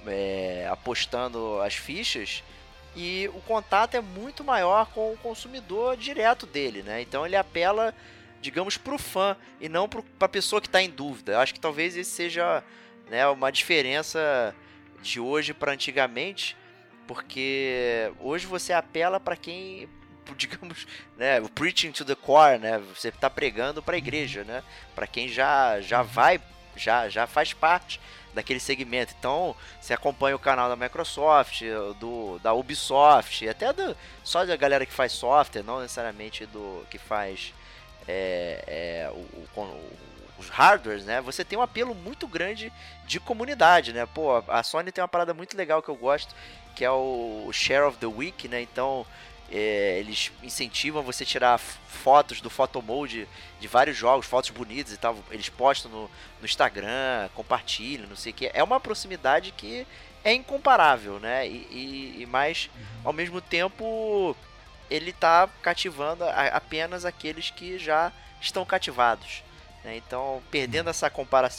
é, 0.07 0.65
apostando 0.71 1.59
as 1.61 1.73
fichas. 1.73 2.41
E 2.95 3.29
o 3.33 3.41
contato 3.41 3.95
é 3.95 4.01
muito 4.01 4.43
maior 4.43 4.85
com 4.87 5.13
o 5.13 5.17
consumidor 5.17 5.97
direto 5.97 6.45
dele, 6.45 6.83
né? 6.83 7.01
Então 7.01 7.25
ele 7.25 7.35
apela, 7.35 7.93
digamos, 8.39 8.77
para 8.77 8.93
o 8.93 8.99
fã 8.99 9.35
e 9.59 9.67
não 9.67 9.89
para 9.89 10.03
a 10.19 10.29
pessoa 10.29 10.61
que 10.61 10.67
está 10.67 10.81
em 10.81 10.89
dúvida. 10.89 11.33
Eu 11.33 11.39
acho 11.39 11.53
que 11.53 11.59
talvez 11.59 11.97
esse 11.97 12.11
seja 12.11 12.63
né, 13.09 13.27
uma 13.27 13.51
diferença 13.51 14.55
de 15.01 15.19
hoje 15.19 15.53
para 15.53 15.71
antigamente, 15.71 16.55
porque 17.07 18.11
hoje 18.19 18.45
você 18.45 18.71
apela 18.73 19.19
para 19.19 19.35
quem, 19.35 19.89
digamos, 20.37 20.85
né, 21.17 21.41
preaching 21.55 21.91
to 21.91 22.05
the 22.05 22.15
core, 22.15 22.59
né? 22.59 22.77
Você 22.95 23.07
está 23.07 23.29
pregando 23.29 23.81
para 23.81 23.95
a 23.95 23.97
igreja, 23.97 24.43
né? 24.43 24.63
Para 24.93 25.07
quem 25.07 25.27
já 25.27 25.81
já 25.81 26.03
vai, 26.03 26.39
já 26.75 27.09
já 27.09 27.25
faz 27.25 27.53
parte 27.53 27.99
daquele 28.33 28.59
segmento. 28.59 29.13
Então, 29.17 29.55
você 29.79 29.93
acompanha 29.93 30.35
o 30.35 30.39
canal 30.39 30.69
da 30.69 30.75
Microsoft, 30.75 31.61
do 31.99 32.39
da 32.39 32.53
Ubisoft, 32.53 33.47
até 33.47 33.71
do, 33.71 33.95
só 34.23 34.45
da 34.45 34.55
galera 34.55 34.85
que 34.85 34.93
faz 34.93 35.11
software, 35.11 35.63
não 35.63 35.81
necessariamente 35.81 36.45
do 36.45 36.85
que 36.89 36.97
faz 36.97 37.53
é, 38.07 38.63
é, 38.67 39.11
o, 39.11 39.59
o, 39.59 39.91
os 40.37 40.49
hardwares, 40.49 41.05
né? 41.05 41.21
Você 41.21 41.43
tem 41.43 41.57
um 41.57 41.61
apelo 41.61 41.93
muito 41.93 42.27
grande 42.27 42.71
de 43.05 43.19
comunidade, 43.19 43.93
né? 43.93 44.05
Pô, 44.05 44.43
a 44.47 44.63
Sony 44.63 44.91
tem 44.91 45.01
uma 45.01 45.07
parada 45.07 45.33
muito 45.33 45.55
legal 45.55 45.81
que 45.81 45.89
eu 45.89 45.95
gosto, 45.95 46.35
que 46.75 46.83
é 46.83 46.91
o 46.91 47.49
Share 47.51 47.83
of 47.83 47.97
the 47.97 48.07
Week, 48.07 48.47
né? 48.47 48.61
Então, 48.61 49.05
é, 49.55 49.99
eles 49.99 50.31
incentivam 50.41 51.03
você 51.03 51.23
a 51.23 51.27
tirar 51.27 51.59
fotos 51.59 52.41
do 52.41 52.49
photomode 52.49 53.27
de 53.59 53.67
vários 53.67 53.95
jogos, 53.95 54.25
fotos 54.25 54.49
bonitas 54.49 54.91
e 54.91 54.97
tal. 54.97 55.15
Eles 55.29 55.47
postam 55.47 55.91
no, 55.91 56.01
no 56.39 56.45
Instagram, 56.45 57.29
compartilham, 57.35 58.09
não 58.09 58.15
sei 58.15 58.31
o 58.31 58.35
que. 58.35 58.49
É 58.51 58.63
uma 58.63 58.79
proximidade 58.79 59.51
que 59.51 59.85
é 60.23 60.33
incomparável, 60.33 61.19
né? 61.19 61.47
E, 61.47 61.67
e, 61.69 62.21
e 62.21 62.25
mais, 62.25 62.67
uhum. 62.75 63.01
ao 63.05 63.13
mesmo 63.13 63.39
tempo, 63.39 64.35
ele 64.89 65.11
está 65.11 65.47
cativando 65.61 66.23
a, 66.23 66.47
apenas 66.47 67.05
aqueles 67.05 67.51
que 67.51 67.77
já 67.77 68.11
estão 68.41 68.65
cativados. 68.65 69.43
Né? 69.83 69.97
Então, 69.97 70.41
perdendo 70.49 70.89
essa 70.89 71.11
compara 71.11 71.51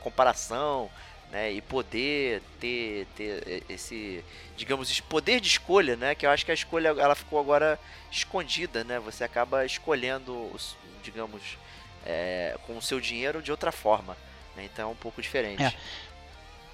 comparação 0.00 0.90
né? 1.30 1.52
e 1.52 1.60
poder 1.60 2.42
ter, 2.60 3.06
ter 3.16 3.64
esse, 3.68 4.24
digamos, 4.56 5.00
poder 5.00 5.40
de 5.40 5.48
escolha, 5.48 5.96
né? 5.96 6.14
que 6.14 6.26
eu 6.26 6.30
acho 6.30 6.44
que 6.44 6.50
a 6.50 6.54
escolha 6.54 6.88
ela 6.88 7.14
ficou 7.14 7.38
agora 7.38 7.78
escondida. 8.10 8.84
Né? 8.84 8.98
Você 9.00 9.24
acaba 9.24 9.64
escolhendo, 9.64 10.32
os, 10.54 10.76
digamos, 11.02 11.58
é, 12.04 12.56
com 12.66 12.76
o 12.76 12.82
seu 12.82 13.00
dinheiro 13.00 13.42
de 13.42 13.50
outra 13.50 13.72
forma. 13.72 14.16
Né? 14.56 14.64
Então 14.72 14.88
é 14.88 14.92
um 14.92 14.96
pouco 14.96 15.20
diferente. 15.20 15.62
É. 15.62 15.74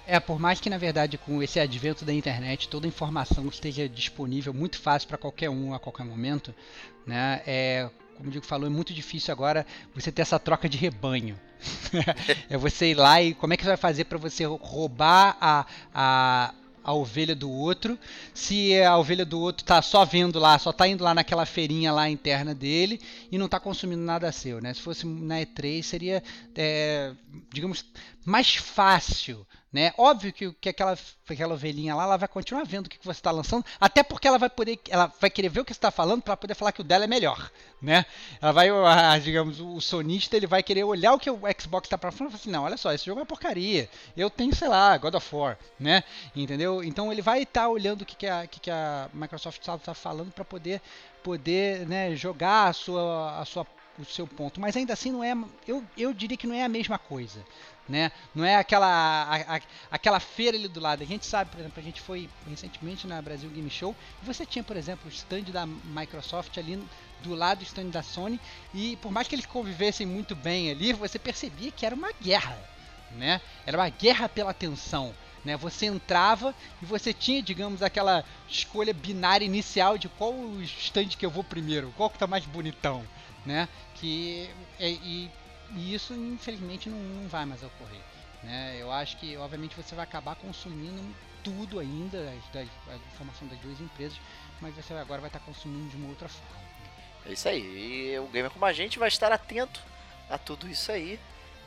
É, 0.07 0.19
por 0.19 0.39
mais 0.39 0.59
que 0.59 0.69
na 0.69 0.79
verdade 0.79 1.15
com 1.17 1.43
esse 1.43 1.59
advento 1.59 2.03
da 2.03 2.11
internet 2.11 2.67
toda 2.67 2.87
a 2.87 2.89
informação 2.89 3.47
esteja 3.47 3.87
disponível 3.87 4.51
muito 4.51 4.79
fácil 4.79 5.07
para 5.07 5.17
qualquer 5.17 5.49
um 5.49 5.75
a 5.75 5.79
qualquer 5.79 6.03
momento, 6.03 6.53
né? 7.05 7.41
É, 7.45 7.89
como 8.21 8.29
o 8.29 8.31
Diego 8.31 8.45
falou, 8.45 8.67
é 8.67 8.69
muito 8.69 8.93
difícil 8.93 9.31
agora 9.31 9.65
você 9.95 10.11
ter 10.11 10.21
essa 10.21 10.39
troca 10.39 10.69
de 10.69 10.77
rebanho. 10.77 11.35
é 12.49 12.55
você 12.55 12.91
ir 12.91 12.93
lá 12.95 13.19
e 13.19 13.33
como 13.33 13.51
é 13.51 13.57
que 13.57 13.63
você 13.63 13.69
vai 13.69 13.77
fazer 13.77 14.03
para 14.05 14.19
você 14.19 14.45
roubar 14.45 15.35
a, 15.41 15.65
a, 15.91 16.53
a 16.83 16.93
ovelha 16.93 17.35
do 17.35 17.49
outro, 17.49 17.97
se 18.31 18.79
a 18.79 18.95
ovelha 18.95 19.25
do 19.25 19.39
outro 19.39 19.65
tá 19.65 19.81
só 19.81 20.05
vendo 20.05 20.37
lá, 20.37 20.59
só 20.59 20.71
tá 20.71 20.87
indo 20.87 21.03
lá 21.03 21.15
naquela 21.15 21.47
feirinha 21.47 21.91
lá 21.91 22.07
interna 22.07 22.53
dele 22.53 23.01
e 23.31 23.39
não 23.39 23.47
tá 23.47 23.59
consumindo 23.59 24.03
nada 24.03 24.31
seu, 24.31 24.61
né? 24.61 24.71
Se 24.71 24.81
fosse 24.81 25.07
na 25.07 25.39
E3 25.39 25.81
seria, 25.81 26.23
é, 26.55 27.13
digamos, 27.51 27.83
mais 28.25 28.55
fácil 28.55 29.45
Né? 29.71 29.93
Óbvio 29.97 30.33
que, 30.33 30.51
que 30.53 30.67
aquela, 30.67 30.97
aquela 31.29 31.53
ovelhinha 31.53 31.95
lá 31.95 32.03
ela 32.03 32.17
vai 32.17 32.27
continuar 32.27 32.65
vendo 32.65 32.87
o 32.87 32.89
que, 32.89 32.99
que 32.99 33.05
você 33.05 33.19
está 33.19 33.31
lançando, 33.31 33.65
até 33.79 34.03
porque 34.03 34.27
ela 34.27 34.37
vai 34.37 34.49
poder, 34.49 34.77
ela 34.89 35.07
vai 35.19 35.29
querer 35.29 35.47
ver 35.47 35.61
o 35.61 35.65
que 35.65 35.71
está 35.71 35.89
falando 35.89 36.21
para 36.21 36.35
poder 36.35 36.55
falar 36.55 36.73
que 36.73 36.81
o 36.81 36.83
dela 36.83 37.05
é 37.05 37.07
melhor, 37.07 37.49
né? 37.81 38.05
Ela 38.41 38.51
vai, 38.51 38.67
digamos, 39.21 39.61
o 39.61 39.79
sonista 39.79 40.35
ele 40.35 40.45
vai 40.45 40.61
querer 40.61 40.83
olhar 40.83 41.13
o 41.13 41.19
que 41.19 41.31
o 41.31 41.39
Xbox 41.57 41.85
está 41.85 41.97
para 41.97 42.11
falar 42.11 42.27
e 42.27 42.31
falar 42.31 42.41
assim, 42.41 42.51
não, 42.51 42.63
olha 42.63 42.75
só, 42.75 42.91
esse 42.91 43.05
jogo 43.05 43.19
é 43.19 43.21
uma 43.21 43.25
porcaria. 43.25 43.89
Eu 44.15 44.29
tenho, 44.29 44.53
sei 44.53 44.67
lá, 44.67 44.97
God 44.97 45.15
of 45.15 45.33
War, 45.33 45.57
né? 45.79 46.03
Entendeu? 46.35 46.83
Então 46.83 47.09
ele 47.09 47.21
vai 47.21 47.43
estar 47.43 47.61
tá 47.61 47.69
olhando 47.69 48.01
o 48.01 48.05
que, 48.05 48.17
que, 48.17 48.27
a, 48.27 48.45
que, 48.45 48.59
que 48.59 48.69
a 48.69 49.09
Microsoft 49.13 49.61
está 49.61 49.77
tá 49.77 49.93
falando 49.93 50.33
para 50.33 50.43
poder, 50.43 50.81
poder, 51.23 51.87
né, 51.87 52.13
jogar 52.13 52.67
a 52.67 52.73
sua, 52.73 53.39
a 53.39 53.45
sua 53.45 53.65
o 53.99 54.05
seu 54.05 54.25
ponto, 54.25 54.59
mas 54.59 54.75
ainda 54.75 54.93
assim 54.93 55.11
não 55.11 55.23
é, 55.23 55.33
eu, 55.67 55.83
eu 55.97 56.13
diria 56.13 56.37
que 56.37 56.47
não 56.47 56.55
é 56.55 56.63
a 56.63 56.69
mesma 56.69 56.97
coisa, 56.97 57.45
né? 57.91 58.11
Não 58.33 58.45
é 58.45 58.55
aquela 58.55 58.87
a, 58.87 59.57
a, 59.57 59.61
aquela 59.91 60.19
feira 60.19 60.57
ali 60.57 60.69
do 60.69 60.79
lado. 60.79 61.03
A 61.03 61.05
gente 61.05 61.25
sabe, 61.25 61.51
por 61.51 61.59
exemplo, 61.59 61.79
a 61.79 61.83
gente 61.83 61.99
foi 61.99 62.29
recentemente 62.49 63.05
na 63.05 63.21
Brasil 63.21 63.49
Game 63.49 63.69
Show 63.69 63.93
e 64.23 64.25
você 64.25 64.45
tinha, 64.45 64.63
por 64.63 64.77
exemplo, 64.77 65.07
o 65.07 65.13
stand 65.13 65.43
da 65.51 65.65
Microsoft 65.65 66.57
ali 66.57 66.81
do 67.21 67.35
lado 67.35 67.59
do 67.59 67.65
stand 67.65 67.89
da 67.89 68.01
Sony 68.01 68.39
e 68.73 68.95
por 68.95 69.11
mais 69.11 69.27
que 69.27 69.35
eles 69.35 69.45
convivessem 69.45 70.07
muito 70.07 70.33
bem 70.35 70.71
ali, 70.71 70.93
você 70.93 71.19
percebia 71.19 71.69
que 71.69 71.85
era 71.85 71.93
uma 71.93 72.11
guerra, 72.13 72.57
né? 73.11 73.41
Era 73.65 73.77
uma 73.77 73.89
guerra 73.89 74.29
pela 74.29 74.51
atenção. 74.51 75.13
Né? 75.43 75.57
Você 75.57 75.87
entrava 75.87 76.53
e 76.81 76.85
você 76.85 77.11
tinha, 77.11 77.41
digamos, 77.41 77.81
aquela 77.81 78.23
escolha 78.47 78.93
binária 78.93 79.43
inicial 79.43 79.97
de 79.97 80.07
qual 80.07 80.33
stand 80.61 81.07
que 81.09 81.25
eu 81.25 81.31
vou 81.31 81.43
primeiro, 81.43 81.91
qual 81.97 82.11
que 82.11 82.17
tá 82.19 82.27
mais 82.27 82.45
bonitão, 82.45 83.03
né? 83.43 83.67
Que 83.95 84.51
é, 84.79 84.89
e, 84.91 85.31
e, 85.75 85.93
isso 85.93 86.13
infelizmente 86.13 86.89
não, 86.89 86.97
não 86.97 87.27
vai 87.27 87.45
mais 87.45 87.63
ocorrer, 87.63 88.01
né? 88.43 88.77
Eu 88.79 88.91
acho 88.91 89.17
que 89.17 89.35
obviamente 89.37 89.75
você 89.75 89.95
vai 89.95 90.03
acabar 90.03 90.35
consumindo 90.35 91.01
tudo 91.43 91.79
ainda 91.79 92.17
a, 92.17 92.59
a 92.59 92.95
informação 93.13 93.47
das 93.47 93.59
duas 93.59 93.79
empresas, 93.79 94.19
mas 94.59 94.75
você 94.75 94.93
agora 94.93 95.21
vai 95.21 95.29
estar 95.29 95.39
consumindo 95.39 95.89
de 95.89 95.97
uma 95.97 96.09
outra 96.09 96.29
forma. 96.29 96.61
É 97.25 97.33
isso 97.33 97.47
aí. 97.47 97.61
E 98.13 98.19
o 98.19 98.27
Gamer 98.27 98.51
como 98.51 98.65
a 98.65 98.73
gente 98.73 98.97
vai 98.99 99.07
estar 99.07 99.31
atento 99.31 99.81
a 100.29 100.37
tudo 100.37 100.67
isso 100.67 100.91
aí. 100.91 101.19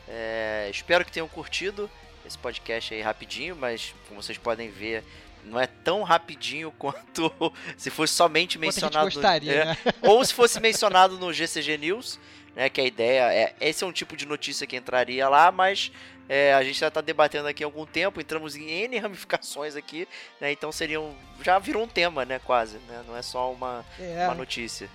É, 0.09 0.69
espero 0.71 1.05
que 1.05 1.13
tenham 1.13 1.29
curtido 1.29 1.91
esse 2.25 2.39
podcast 2.39 2.93
aí 2.95 3.03
rapidinho, 3.03 3.57
mas 3.57 3.95
como 4.09 4.23
vocês 4.23 4.39
podem 4.39 4.71
ver, 4.71 5.05
não 5.45 5.61
é 5.61 5.67
tão 5.67 6.03
rapidinho 6.03 6.73
quanto 6.79 7.33
se 7.77 7.91
fosse 7.91 8.15
somente 8.15 8.59
mencionado. 8.59 9.05
Gostaria, 9.05 9.73
é, 9.73 9.77
Ou 10.03 10.25
se 10.25 10.33
fosse 10.33 10.59
mencionado 10.61 11.19
no 11.19 11.33
GCG 11.33 11.79
News, 11.79 12.19
né? 12.55 12.69
Que 12.69 12.81
a 12.81 12.85
ideia 12.85 13.33
é. 13.33 13.55
Esse 13.61 13.85
é 13.85 13.87
um 13.87 13.93
tipo 13.93 14.17
de 14.17 14.27
notícia 14.27 14.67
que 14.67 14.77
entraria 14.77 15.29
lá, 15.29 15.51
mas 15.51 15.91
é, 16.29 16.55
a 16.55 16.63
gente 16.63 16.79
já 16.79 16.89
está 16.89 17.01
debatendo 17.01 17.49
aqui 17.49 17.63
há 17.63 17.67
algum 17.67 17.85
tempo, 17.85 18.21
entramos 18.21 18.57
em 18.57 18.69
N 18.69 18.99
ramificações 19.01 19.77
aqui, 19.77 20.09
né? 20.41 20.53
Então 20.53 20.71
seriam. 20.73 21.15
Já 21.43 21.59
virou 21.59 21.85
um 21.85 21.89
tema, 21.89 22.25
né? 22.25 22.39
Quase, 22.39 22.79
né? 22.89 23.03
Não 23.07 23.17
é 23.17 23.23
só 23.23 23.53
uma, 23.53 23.85
é. 23.99 24.27
uma 24.27 24.35
notícia. 24.35 24.89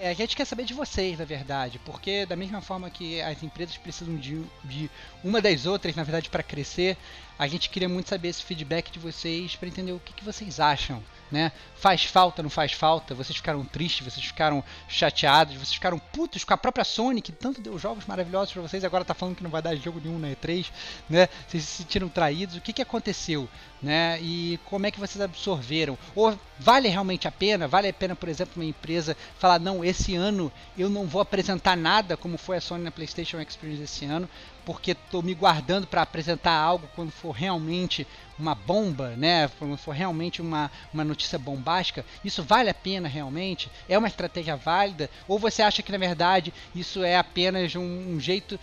É, 0.00 0.10
a 0.10 0.14
gente 0.14 0.34
quer 0.34 0.44
saber 0.44 0.64
de 0.64 0.74
vocês, 0.74 1.18
na 1.18 1.24
verdade, 1.24 1.78
porque 1.84 2.26
da 2.26 2.34
mesma 2.34 2.60
forma 2.60 2.90
que 2.90 3.20
as 3.20 3.42
empresas 3.44 3.76
precisam 3.76 4.16
de, 4.16 4.42
de 4.64 4.90
uma 5.22 5.40
das 5.40 5.66
outras, 5.66 5.94
na 5.94 6.02
verdade, 6.02 6.28
para 6.28 6.42
crescer, 6.42 6.96
a 7.38 7.46
gente 7.46 7.70
queria 7.70 7.88
muito 7.88 8.08
saber 8.08 8.28
esse 8.28 8.42
feedback 8.42 8.90
de 8.90 8.98
vocês 8.98 9.54
para 9.54 9.68
entender 9.68 9.92
o 9.92 10.00
que, 10.00 10.12
que 10.12 10.24
vocês 10.24 10.58
acham 10.58 11.00
né? 11.30 11.52
Faz 11.76 12.04
falta, 12.04 12.42
não 12.42 12.50
faz 12.50 12.72
falta? 12.72 13.14
Vocês 13.14 13.36
ficaram 13.36 13.64
tristes, 13.64 14.04
vocês 14.04 14.24
ficaram 14.24 14.62
chateados, 14.88 15.54
vocês 15.54 15.74
ficaram 15.74 15.98
putos 15.98 16.44
com 16.44 16.54
a 16.54 16.56
própria 16.56 16.84
Sony, 16.84 17.20
que 17.20 17.32
tanto 17.32 17.60
deu 17.60 17.78
jogos 17.78 18.06
maravilhosos 18.06 18.52
para 18.52 18.62
vocês, 18.62 18.84
agora 18.84 19.04
tá 19.04 19.14
falando 19.14 19.36
que 19.36 19.42
não 19.42 19.50
vai 19.50 19.60
dar 19.60 19.74
jogo 19.76 20.00
nenhum 20.02 20.18
na 20.18 20.28
E3, 20.28 20.66
né? 21.08 21.28
Vocês 21.46 21.64
se 21.64 21.82
sentiram 21.82 22.08
traídos, 22.08 22.56
o 22.56 22.60
que 22.60 22.72
que 22.72 22.82
aconteceu, 22.82 23.48
né? 23.82 24.18
E 24.20 24.58
como 24.64 24.86
é 24.86 24.90
que 24.90 25.00
vocês 25.00 25.20
absorveram? 25.20 25.98
Ou 26.14 26.38
vale 26.58 26.88
realmente 26.88 27.28
a 27.28 27.32
pena? 27.32 27.68
Vale 27.68 27.88
a 27.88 27.92
pena, 27.92 28.16
por 28.16 28.28
exemplo, 28.28 28.54
uma 28.56 28.64
empresa 28.64 29.16
falar, 29.38 29.58
não, 29.58 29.84
esse 29.84 30.14
ano 30.14 30.52
eu 30.78 30.88
não 30.88 31.06
vou 31.06 31.20
apresentar 31.20 31.76
nada, 31.76 32.16
como 32.16 32.38
foi 32.38 32.56
a 32.56 32.60
Sony 32.60 32.84
na 32.84 32.90
PlayStation 32.90 33.40
Experience 33.40 33.82
esse 33.82 34.04
ano, 34.04 34.28
porque 34.64 34.92
estou 34.92 35.22
me 35.22 35.34
guardando 35.34 35.86
para 35.86 36.02
apresentar 36.02 36.52
algo 36.52 36.88
quando 36.94 37.10
for 37.10 37.32
realmente 37.32 38.06
uma 38.38 38.54
bomba, 38.54 39.10
né? 39.16 39.48
Quando 39.58 39.76
for 39.76 39.92
realmente 39.92 40.40
uma, 40.40 40.70
uma 40.92 41.04
notícia 41.04 41.38
bombástica, 41.38 42.04
isso 42.24 42.42
vale 42.42 42.70
a 42.70 42.74
pena 42.74 43.08
realmente? 43.08 43.70
É 43.88 43.96
uma 43.96 44.08
estratégia 44.08 44.56
válida? 44.56 45.10
Ou 45.28 45.38
você 45.38 45.62
acha 45.62 45.82
que 45.82 45.92
na 45.92 45.98
verdade 45.98 46.52
isso 46.74 47.02
é 47.02 47.16
apenas 47.16 47.74
um, 47.76 48.14
um 48.14 48.20
jeito, 48.20 48.58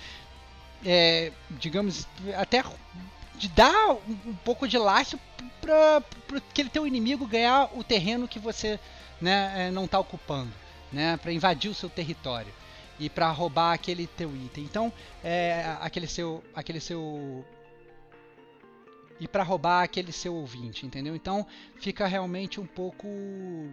é, 0.86 1.32
digamos, 1.52 2.08
até 2.36 2.64
de 3.36 3.48
dar 3.50 3.92
um, 3.92 4.18
um 4.28 4.36
pouco 4.44 4.68
de 4.68 4.78
laço 4.78 5.20
para 5.62 6.04
aquele 6.36 6.70
teu 6.70 6.86
inimigo 6.86 7.26
ganhar 7.26 7.70
o 7.76 7.84
terreno 7.84 8.28
que 8.28 8.40
você 8.40 8.80
né, 9.20 9.68
é, 9.68 9.72
não 9.72 9.86
está 9.86 10.00
ocupando, 10.00 10.52
né? 10.92 11.18
Para 11.18 11.32
invadir 11.32 11.70
o 11.70 11.76
seu 11.76 11.90
território 11.90 12.61
e 13.02 13.10
para 13.10 13.32
roubar 13.32 13.74
aquele 13.74 14.06
teu 14.06 14.34
item. 14.36 14.64
Então, 14.64 14.94
é, 15.24 15.76
aquele 15.82 16.06
seu, 16.06 16.44
aquele 16.54 16.80
seu 16.80 17.44
e 19.20 19.28
para 19.28 19.44
roubar 19.44 19.84
aquele 19.84 20.12
seu 20.12 20.34
ouvinte, 20.34 20.84
entendeu? 20.84 21.16
Então 21.16 21.46
fica 21.80 22.08
realmente 22.08 22.60
um 22.60 22.66
pouco 22.66 23.08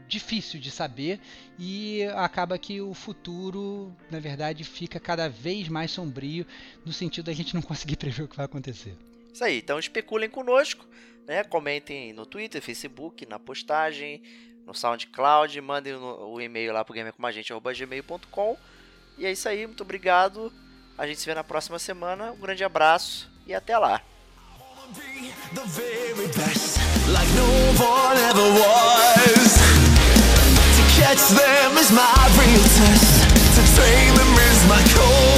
difícil 0.07 0.61
de 0.61 0.71
saber 0.71 1.19
e 1.59 2.05
acaba 2.17 2.59
que 2.59 2.83
o 2.83 2.93
futuro, 2.93 3.91
na 4.11 4.21
verdade, 4.21 4.63
fica 4.63 5.01
cada 5.01 5.27
vez 5.27 5.67
mais 5.69 5.91
sombrio 5.91 6.47
no 6.85 6.93
sentido 6.93 7.27
da 7.27 7.33
gente 7.33 7.55
não 7.55 7.63
conseguir 7.63 7.97
prever 7.99 8.25
o 8.25 8.29
que 8.29 8.37
vai 8.37 8.45
acontecer. 8.45 8.95
Isso 9.33 9.43
aí, 9.43 9.59
então 9.59 9.79
especulem 9.79 10.29
conosco, 10.29 10.87
né? 11.27 11.43
Comentem 11.45 12.13
no 12.13 12.27
Twitter, 12.27 12.61
Facebook, 12.61 13.25
na 13.25 13.39
postagem, 13.39 14.23
no 14.67 14.75
SoundCloud, 14.75 15.59
mandem 15.63 15.95
o 15.95 16.39
e-mail 16.43 16.75
lá 16.75 16.85
pro 16.85 16.95
gamercomagente.gmail.com 16.95 18.59
E 19.19 19.27
é 19.27 19.33
isso 19.33 19.49
aí, 19.49 19.67
muito 19.67 19.83
obrigado. 19.83 20.53
A 20.97 21.07
gente 21.07 21.21
se 21.21 21.27
vê 21.27 21.35
na 21.35 21.45
próxima 21.45 21.79
semana. 21.79 22.33
Um 22.33 22.39
grande 22.39 22.63
abraço 22.63 23.29
e 23.47 23.55
até 23.55 23.77
lá. 23.77 24.01
catch 30.99 31.29
them 31.29 31.79
is 31.79 31.91
my 31.93 32.03
real 32.37 32.67
test, 32.79 33.23
to 33.55 33.63
train 33.77 34.15
them 34.17 34.33
is 34.51 34.69
my. 34.69 35.38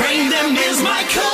Train 0.00 0.30
them 0.30 0.56
is 0.56 0.82
my 0.82 1.02
cause. 1.12 1.29